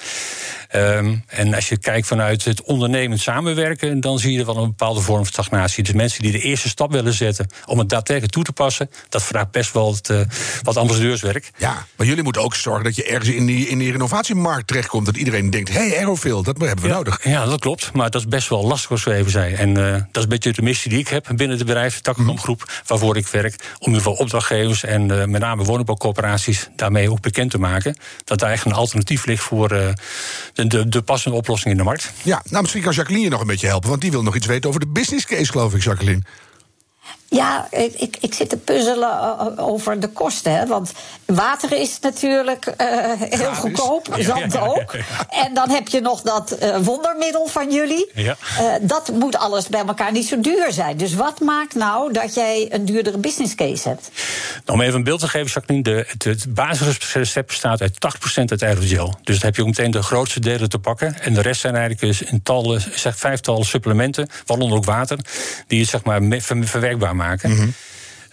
Um, 0.75 1.23
en 1.27 1.53
als 1.53 1.69
je 1.69 1.77
kijkt 1.77 2.07
vanuit 2.07 2.45
het 2.45 2.61
ondernemend 2.61 3.19
samenwerken... 3.19 3.99
dan 3.99 4.19
zie 4.19 4.37
je 4.37 4.45
wel 4.45 4.57
een 4.57 4.67
bepaalde 4.67 5.01
vorm 5.01 5.17
van 5.17 5.25
stagnatie. 5.25 5.83
Dus 5.83 5.93
mensen 5.93 6.21
die 6.21 6.31
de 6.31 6.39
eerste 6.39 6.69
stap 6.69 6.91
willen 6.91 7.13
zetten... 7.13 7.47
om 7.65 7.79
het 7.79 7.89
daadwerkelijk 7.89 8.33
toe 8.33 8.43
te 8.43 8.51
passen... 8.51 8.89
dat 9.09 9.23
vraagt 9.23 9.51
best 9.51 9.73
wel 9.73 9.93
het, 9.93 10.09
uh, 10.09 10.19
wat 10.61 10.77
ambassadeurswerk. 10.77 11.51
Ja, 11.57 11.85
maar 11.95 12.07
jullie 12.07 12.23
moeten 12.23 12.41
ook 12.41 12.55
zorgen 12.55 12.83
dat 12.83 12.95
je 12.95 13.03
ergens 13.03 13.29
in 13.29 13.45
die, 13.45 13.67
in 13.67 13.77
die 13.77 13.93
innovatiemarkt 13.93 14.67
terechtkomt... 14.67 15.05
dat 15.05 15.17
iedereen 15.17 15.49
denkt, 15.49 15.69
hé, 15.69 15.87
hey, 15.87 15.97
Aerofil, 15.97 16.43
dat 16.43 16.57
hebben 16.57 16.83
we 16.83 16.89
ja, 16.89 16.95
nodig. 16.95 17.23
Ja, 17.23 17.45
dat 17.45 17.59
klopt. 17.59 17.93
Maar 17.93 18.09
dat 18.09 18.21
is 18.21 18.27
best 18.27 18.49
wel 18.49 18.67
lastig, 18.67 18.87
zoals 18.87 19.03
we 19.03 19.13
even 19.13 19.31
En 19.57 19.77
uh, 19.77 19.91
dat 19.91 20.03
is 20.11 20.23
een 20.23 20.29
beetje 20.29 20.51
de 20.51 20.61
missie 20.61 20.89
die 20.89 20.99
ik 20.99 21.07
heb 21.07 21.27
binnen 21.35 21.57
de 21.57 21.91
Takkenkamp 22.01 22.81
waarvoor 22.85 23.17
ik 23.17 23.27
werk, 23.27 23.53
om 23.53 23.61
in 23.79 23.87
ieder 23.87 24.01
geval 24.01 24.13
opdrachtgevers 24.13 24.83
en 24.83 25.11
uh, 25.11 25.25
met 25.25 25.41
name 25.41 25.63
woningbouwcorporaties 25.63 26.69
daarmee 26.75 27.11
ook 27.11 27.21
bekend 27.21 27.51
te 27.51 27.57
maken. 27.57 27.95
Dat 28.23 28.39
daar 28.39 28.51
echt 28.51 28.65
een 28.65 28.73
alternatief 28.73 29.25
ligt 29.25 29.43
voor 29.43 29.73
uh, 29.73 29.87
de, 30.53 30.67
de, 30.67 30.89
de, 30.89 31.01
passende 31.01 31.37
oplossing 31.37 31.71
in 31.71 31.77
de 31.77 31.83
markt. 31.83 32.11
Ja, 32.23 32.41
nou 32.49 32.61
misschien 32.61 32.83
kan 32.83 32.93
Jacqueline 32.93 33.23
je 33.25 33.31
nog 33.31 33.41
een 33.41 33.47
beetje 33.47 33.67
helpen, 33.67 33.89
want 33.89 34.01
die 34.01 34.11
wil 34.11 34.23
nog 34.23 34.35
iets 34.35 34.45
weten 34.45 34.69
over 34.69 34.81
de 34.81 34.87
business 34.87 35.25
case, 35.25 35.51
geloof 35.51 35.73
ik, 35.73 35.83
Jacqueline. 35.83 36.21
Ja, 37.33 37.67
ik, 37.71 37.93
ik, 37.93 38.17
ik 38.19 38.33
zit 38.33 38.49
te 38.49 38.57
puzzelen 38.57 39.09
eh, 39.09 39.67
over 39.67 39.99
de 39.99 40.07
kosten. 40.07 40.55
Hè, 40.55 40.67
want 40.67 40.91
water 41.25 41.71
is 41.71 41.99
natuurlijk 41.99 42.65
uh, 42.65 42.75
heel 43.17 43.29
Gratis. 43.29 43.57
goedkoop, 43.57 44.07
zand 44.17 44.59
ook. 44.59 44.95
En 45.43 45.53
dan 45.53 45.69
heb 45.69 45.87
je 45.87 46.01
nog 46.01 46.21
dat 46.21 46.57
uh, 46.63 46.77
wondermiddel 46.77 47.47
van 47.47 47.71
jullie. 47.71 48.11
Ja. 48.13 48.35
dat 48.81 49.11
moet 49.13 49.37
alles 49.37 49.67
bij 49.67 49.83
elkaar 49.87 50.11
niet 50.11 50.27
zo 50.27 50.39
duur 50.39 50.71
zijn. 50.71 50.97
Dus 50.97 51.13
wat 51.13 51.39
maakt 51.39 51.75
nou 51.75 52.13
dat 52.13 52.33
jij 52.33 52.67
een 52.69 52.85
duurdere 52.85 53.17
business 53.17 53.55
case 53.55 53.87
hebt? 53.87 54.09
Nou, 54.65 54.79
om 54.79 54.81
even 54.81 54.95
een 54.95 55.03
beeld 55.03 55.19
te 55.19 55.27
geven, 55.27 55.47
Jacqueline. 55.47 55.83
De, 55.83 56.05
het, 56.07 56.23
het 56.23 56.53
basisrecept 56.53 57.47
bestaat 57.47 57.81
uit 57.81 57.93
80% 57.93 58.43
uit 58.45 58.63
aerogel. 58.63 59.15
Dus 59.23 59.35
dan 59.35 59.45
heb 59.45 59.55
je 59.55 59.61
ook 59.61 59.67
meteen 59.67 59.91
de 59.91 60.03
grootste 60.03 60.39
delen 60.39 60.69
te 60.69 60.79
pakken. 60.79 61.21
En 61.21 61.33
de 61.33 61.41
rest 61.41 61.61
zijn 61.61 61.75
eigenlijk 61.75 62.31
een 62.31 62.43
tal, 62.43 62.79
zeg, 62.93 63.17
vijftal 63.17 63.63
supplementen, 63.63 64.29
waaronder 64.45 64.77
ook 64.77 64.85
water, 64.85 65.17
die 65.67 65.79
het 65.79 65.89
zeg 65.89 66.03
maar 66.03 66.21
verwerkbaar 66.63 67.15
maken. 67.15 67.22
Mm 67.31 67.55
-hmm. 67.57 67.73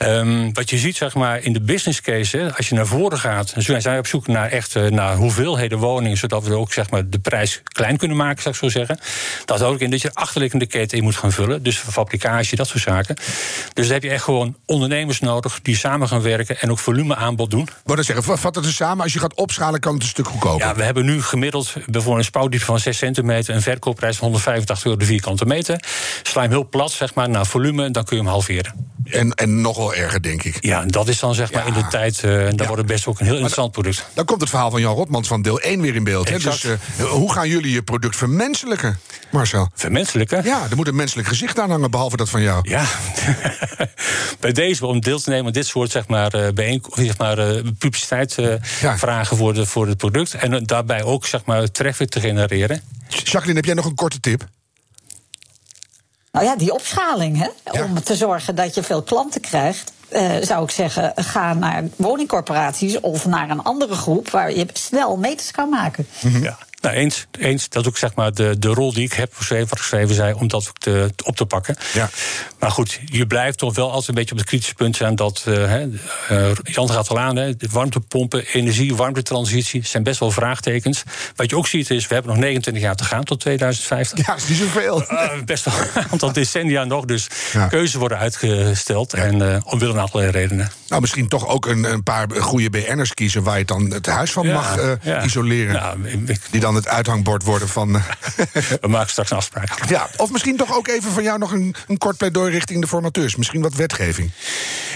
Um, 0.06 0.54
wat 0.54 0.70
je 0.70 0.78
ziet 0.78 0.96
zeg 0.96 1.14
maar, 1.14 1.42
in 1.42 1.52
de 1.52 1.60
business 1.60 2.00
case, 2.00 2.36
hè, 2.36 2.56
als 2.56 2.68
je 2.68 2.74
naar 2.74 2.86
voren 2.86 3.18
gaat, 3.18 3.54
dan 3.54 3.62
zijn 3.62 3.94
we 3.94 3.98
op 3.98 4.06
zoek 4.06 4.26
naar, 4.26 4.48
echt, 4.48 4.74
uh, 4.74 4.86
naar 4.86 5.16
hoeveelheden 5.16 5.78
woningen, 5.78 6.16
zodat 6.16 6.44
we 6.44 6.54
ook 6.54 6.72
zeg 6.72 6.90
maar, 6.90 7.08
de 7.08 7.18
prijs 7.18 7.62
klein 7.64 7.96
kunnen 7.96 8.16
maken, 8.16 8.42
zou 8.42 8.54
ik 8.54 8.60
zo 8.60 8.68
zeggen. 8.68 8.98
Dat 9.44 9.58
houdt 9.58 9.74
ook 9.74 9.80
in 9.80 9.90
dat 9.90 10.00
je 10.00 10.14
achterliggende 10.14 10.66
keten 10.66 10.98
in 10.98 11.04
moet 11.04 11.16
gaan 11.16 11.32
vullen, 11.32 11.62
dus 11.62 11.78
fabricage, 11.78 12.56
dat 12.56 12.66
soort 12.66 12.82
zaken. 12.82 13.16
Dus 13.72 13.84
dan 13.84 13.94
heb 13.94 14.02
je 14.02 14.10
echt 14.10 14.24
gewoon 14.24 14.56
ondernemers 14.66 15.20
nodig 15.20 15.60
die 15.62 15.76
samen 15.76 16.08
gaan 16.08 16.22
werken 16.22 16.60
en 16.60 16.70
ook 16.70 16.78
volume 16.78 17.16
aanbod 17.16 17.50
doen. 17.50 17.68
Wat 17.84 17.96
dan 17.96 18.04
zeggen, 18.04 18.38
vat 18.38 18.54
het 18.54 18.64
dus 18.64 18.76
samen, 18.76 19.02
als 19.02 19.12
je 19.12 19.18
gaat 19.18 19.34
opschalen, 19.34 19.80
kan 19.80 19.94
het 19.94 20.02
een 20.02 20.08
stuk 20.08 20.26
goedkoper. 20.26 20.66
Ja, 20.66 20.74
we 20.74 20.82
hebben 20.82 21.04
nu 21.04 21.22
gemiddeld 21.22 21.72
bijvoorbeeld 21.72 22.16
een 22.16 22.24
spouwdiepte 22.24 22.66
van 22.66 22.78
6 22.78 22.98
centimeter, 22.98 23.54
een 23.54 23.62
verkoopprijs 23.62 24.16
van 24.16 24.24
185 24.24 24.86
euro 24.86 24.98
de 24.98 25.04
vierkante 25.04 25.44
meter. 25.44 25.84
Sla 26.22 26.42
hem 26.42 26.50
heel 26.50 26.68
plat, 26.68 26.92
zeg 26.92 27.14
maar, 27.14 27.28
naar 27.28 27.46
volume, 27.46 27.90
dan 27.90 28.04
kun 28.04 28.16
je 28.16 28.22
hem 28.22 28.32
halveren. 28.32 28.88
En, 29.04 29.34
en 29.34 29.60
nogal 29.60 29.89
erger, 29.94 30.22
denk 30.22 30.42
ik. 30.42 30.57
Ja, 30.61 30.85
dat 30.85 31.09
is 31.09 31.18
dan 31.18 31.35
zeg 31.35 31.53
maar 31.53 31.62
ja. 31.62 31.68
in 31.68 31.83
de 31.83 31.87
tijd. 31.88 32.22
Uh, 32.22 32.50
ja. 32.50 32.57
wordt 32.57 32.76
het 32.76 32.87
best 32.87 33.07
ook 33.07 33.18
een 33.18 33.24
heel 33.24 33.35
interessant 33.35 33.72
product. 33.72 34.07
Dan 34.14 34.24
komt 34.24 34.40
het 34.40 34.50
verhaal 34.50 34.70
van 34.70 34.81
Jan 34.81 34.94
Rotmans 34.94 35.29
van 35.29 35.42
deel 35.42 35.61
1 35.61 35.81
weer 35.81 35.94
in 35.94 36.05
beeld. 36.05 36.29
Hè? 36.29 36.38
Dus 36.38 36.64
uh, 36.64 36.72
hoe 36.96 37.33
gaan 37.33 37.48
jullie 37.48 37.72
je 37.72 37.83
product 37.83 38.16
vermenselijken, 38.16 38.98
Marcel? 39.31 39.68
Vermenselijken? 39.74 40.44
Ja, 40.44 40.66
er 40.70 40.76
moet 40.76 40.88
een 40.88 40.96
menselijk 40.96 41.29
gezicht 41.29 41.59
aan 41.59 41.70
hangen, 41.70 41.90
behalve 41.90 42.16
dat 42.16 42.29
van 42.29 42.42
jou. 42.42 42.68
Ja, 42.68 42.85
bij 44.40 44.53
deze 44.53 44.87
om 44.87 45.00
deel 45.00 45.20
te 45.20 45.31
nemen 45.31 45.46
aan 45.46 45.53
dit 45.53 45.66
soort 45.66 45.90
zeg 45.90 46.09
maar, 46.09 46.35
uh, 46.35 46.48
bijeenkomsten, 46.55 47.05
zeg 47.05 47.18
maar, 47.18 47.37
publiciteit 47.79 48.35
ja. 48.81 48.98
vragen 48.98 49.37
voor, 49.37 49.55
de, 49.55 49.66
voor 49.66 49.87
het 49.87 49.96
product. 49.96 50.35
En 50.35 50.64
daarbij 50.64 51.03
ook 51.03 51.26
zeg 51.26 51.44
maar, 51.44 51.70
traffic 51.70 52.09
te 52.09 52.20
genereren. 52.20 52.83
Jacqueline, 53.09 53.55
heb 53.55 53.64
jij 53.64 53.74
nog 53.74 53.85
een 53.85 53.94
korte 53.94 54.20
tip? 54.20 54.48
Nou 56.32 56.44
ja, 56.44 56.56
die 56.56 56.72
opschaling, 56.72 57.38
hè? 57.38 57.48
Ja. 57.72 57.84
om 57.84 58.02
te 58.02 58.16
zorgen 58.16 58.54
dat 58.54 58.74
je 58.74 58.82
veel 58.82 59.02
klanten 59.02 59.40
krijgt. 59.40 59.92
Uh, 60.12 60.32
zou 60.42 60.64
ik 60.64 60.70
zeggen, 60.70 61.12
ga 61.14 61.54
naar 61.54 61.84
woningcorporaties 61.96 63.00
of 63.00 63.26
naar 63.26 63.50
een 63.50 63.62
andere 63.62 63.94
groep 63.94 64.30
waar 64.30 64.52
je 64.54 64.66
snel 64.72 65.16
meters 65.16 65.50
kan 65.50 65.68
maken. 65.68 66.06
Ja. 66.20 66.58
Nou, 66.80 66.94
eens, 66.94 67.26
eens. 67.38 67.68
Dat 67.68 67.82
is 67.82 67.88
ook 67.88 67.96
zeg 67.98 68.14
maar 68.14 68.32
de, 68.34 68.58
de 68.58 68.68
rol 68.68 68.92
die 68.92 69.04
ik 69.04 69.12
heb 69.12 69.32
geschreven 69.36 70.14
zei, 70.14 70.32
om 70.32 70.48
dat 70.48 70.72
te, 70.78 71.10
op 71.24 71.36
te 71.36 71.46
pakken. 71.46 71.76
Ja. 71.92 72.10
Maar 72.58 72.70
goed, 72.70 73.00
je 73.04 73.26
blijft 73.26 73.58
toch 73.58 73.74
wel 73.74 73.88
altijd 73.90 74.08
een 74.08 74.14
beetje 74.14 74.32
op 74.32 74.38
het 74.38 74.46
kritische 74.46 74.74
punt 74.74 74.96
zijn 74.96 75.16
dat. 75.16 75.44
Uh, 75.48 75.82
uh, 75.82 75.88
Jan 76.62 76.90
gaat 76.90 77.08
al 77.08 77.18
aan, 77.18 77.36
hè, 77.36 77.52
warmtepompen, 77.70 78.44
energie, 78.52 78.94
warmtetransitie 78.96 79.86
zijn 79.86 80.02
best 80.02 80.20
wel 80.20 80.30
vraagtekens. 80.30 81.02
Wat 81.36 81.50
je 81.50 81.56
ook 81.56 81.66
ziet 81.66 81.90
is, 81.90 82.06
we 82.06 82.14
hebben 82.14 82.32
nog 82.32 82.40
29 82.42 82.82
jaar 82.82 82.96
te 82.96 83.04
gaan 83.04 83.24
tot 83.24 83.40
2050. 83.40 84.18
Ja, 84.26 84.32
dat 84.32 84.42
is 84.42 84.48
niet 84.48 84.58
zoveel. 84.58 85.02
Uh, 85.02 85.30
best 85.44 85.64
wel 85.64 85.74
een 85.94 86.04
aantal 86.10 86.32
decennia 86.32 86.84
nog. 86.84 87.04
Dus 87.04 87.26
ja. 87.52 87.66
keuzes 87.66 87.94
worden 87.94 88.18
uitgesteld. 88.18 89.12
Ja. 89.16 89.22
En 89.22 89.38
uh, 89.38 89.56
omwille 89.64 89.92
van 89.92 90.02
allerlei 90.10 90.30
redenen. 90.30 90.70
Nou, 90.88 91.00
misschien 91.00 91.28
toch 91.28 91.46
ook 91.48 91.66
een, 91.66 91.84
een 91.92 92.02
paar 92.02 92.30
goede 92.30 92.70
BN'ers 92.70 93.14
kiezen 93.14 93.42
waar 93.42 93.58
je 93.58 93.64
dan 93.64 93.90
het 93.92 94.06
huis 94.06 94.30
van 94.32 94.46
mag 94.46 94.78
isoleren. 95.24 95.72
Ja, 95.74 95.94
ik- 96.26 96.40
Die 96.50 96.60
dan 96.60 96.69
het 96.74 96.88
uithangbord 96.88 97.42
worden 97.42 97.68
van. 97.68 97.96
eh, 97.96 98.02
we 98.80 98.88
maken 98.88 99.11
straks 99.11 99.30
een 99.30 99.37
afspraak. 99.37 99.85
ja, 99.88 100.09
of 100.16 100.30
misschien 100.30 100.56
toch 100.56 100.74
ook 100.76 100.88
even 100.88 101.12
van 101.12 101.22
jou 101.22 101.38
nog 101.38 101.52
een, 101.52 101.74
een 101.88 101.98
kort 101.98 102.16
pleidooi 102.16 102.52
richting 102.52 102.80
de 102.80 102.87
formateurs. 102.87 103.37
Misschien 103.37 103.61
wat 103.62 103.74
wetgeving. 103.74 104.30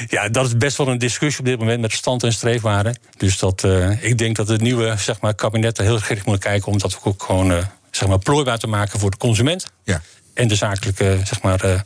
Ja, 0.09 0.29
dat 0.29 0.47
is 0.47 0.57
best 0.57 0.77
wel 0.77 0.89
een 0.89 0.99
discussie 0.99 1.41
op 1.41 1.47
dit 1.47 1.59
moment 1.59 1.81
met 1.81 1.93
stand 1.93 2.23
en 2.23 2.33
streefwaarden. 2.33 2.99
Dus 3.17 3.39
dat, 3.39 3.65
eh, 3.65 4.03
ik 4.05 4.19
denk 4.19 4.37
dat 4.37 4.49
het 4.49 4.61
nieuwe 4.61 4.95
zeg 4.99 5.21
maar, 5.21 5.35
kabinet 5.35 5.79
er 5.79 5.85
heel 5.85 5.99
gericht 6.01 6.27
moet 6.27 6.39
kijken 6.39 6.73
om 6.73 6.79
dat 6.79 6.99
ook 7.03 7.23
gewoon 7.23 7.53
eh, 7.53 7.59
zeg 7.91 8.09
maar, 8.09 8.19
plooibaar 8.19 8.59
te 8.59 8.67
maken 8.67 9.01
voor 9.01 9.11
de 9.11 9.17
consument 9.17 9.67
Ja. 9.85 10.03
en 10.35 10.49
de 10.49 10.55
zakelijke 10.55 11.19
zeg 11.25 11.43
maar, 11.43 11.85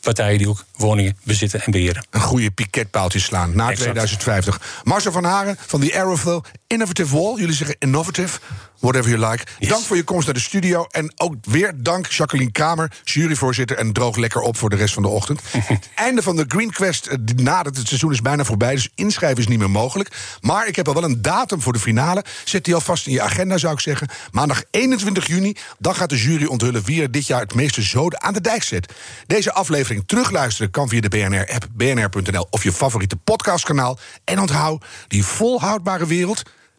partijen 0.00 0.38
die 0.38 0.48
ook 0.48 0.64
woningen 0.76 1.16
bezitten 1.22 1.62
en 1.62 1.70
beheren. 1.70 2.06
Een 2.10 2.20
goede 2.20 2.50
piketpaaltjes 2.50 3.24
slaan 3.24 3.48
na 3.56 3.62
Exact. 3.70 3.80
2050. 3.80 4.80
Marcel 4.84 5.12
van 5.12 5.24
Haren 5.24 5.56
van 5.66 5.80
die 5.80 5.94
Aeroflow 5.94 6.44
Innovative 6.72 7.16
Wall. 7.16 7.36
Jullie 7.36 7.54
zeggen 7.54 7.76
innovative, 7.78 8.38
whatever 8.78 9.10
you 9.10 9.30
like. 9.30 9.44
Yes. 9.58 9.68
Dank 9.68 9.84
voor 9.84 9.96
je 9.96 10.02
komst 10.04 10.24
naar 10.24 10.34
de 10.34 10.40
studio. 10.40 10.86
En 10.90 11.12
ook 11.16 11.34
weer 11.42 11.72
dank 11.76 12.06
Jacqueline 12.06 12.50
Kamer, 12.50 12.92
juryvoorzitter. 13.04 13.76
En 13.76 13.92
droog 13.92 14.16
lekker 14.16 14.40
op 14.40 14.56
voor 14.56 14.70
de 14.70 14.76
rest 14.76 14.94
van 14.94 15.02
de 15.02 15.08
ochtend. 15.08 15.40
Einde 15.94 16.22
van 16.22 16.36
de 16.36 16.44
Green 16.48 16.70
Quest 16.70 17.06
eh, 17.06 17.18
nadert. 17.36 17.76
Het 17.76 17.86
seizoen 17.86 18.12
is 18.12 18.20
bijna 18.20 18.44
voorbij, 18.44 18.74
dus 18.74 18.88
inschrijven 18.94 19.38
is 19.38 19.46
niet 19.46 19.58
meer 19.58 19.70
mogelijk. 19.70 20.16
Maar 20.40 20.66
ik 20.66 20.76
heb 20.76 20.88
al 20.88 20.94
wel 20.94 21.04
een 21.04 21.22
datum 21.22 21.60
voor 21.60 21.72
de 21.72 21.78
finale. 21.78 22.24
Zet 22.44 22.64
die 22.64 22.74
alvast 22.74 23.06
in 23.06 23.12
je 23.12 23.22
agenda, 23.22 23.58
zou 23.58 23.72
ik 23.72 23.80
zeggen. 23.80 24.08
Maandag 24.30 24.62
21 24.70 25.26
juni, 25.26 25.56
dan 25.78 25.94
gaat 25.94 26.10
de 26.10 26.16
jury 26.16 26.46
onthullen... 26.46 26.84
wie 26.84 27.02
er 27.02 27.10
dit 27.10 27.26
jaar 27.26 27.40
het 27.40 27.54
meeste 27.54 27.82
zoden 27.82 28.22
aan 28.22 28.34
de 28.34 28.40
dijk 28.40 28.62
zet. 28.62 28.92
Deze 29.26 29.52
aflevering 29.52 30.02
terugluisteren 30.06 30.70
kan 30.70 30.88
via 30.88 31.00
de 31.00 31.08
BNR-app, 31.08 31.66
bnr.nl... 31.72 32.46
of 32.50 32.62
je 32.62 32.72
favoriete 32.72 33.16
podcastkanaal. 33.16 33.98
En 34.24 34.40
onthoud, 34.40 34.84
die 35.08 35.24
volhoudbare 35.24 36.06
wereld, 36.06 36.42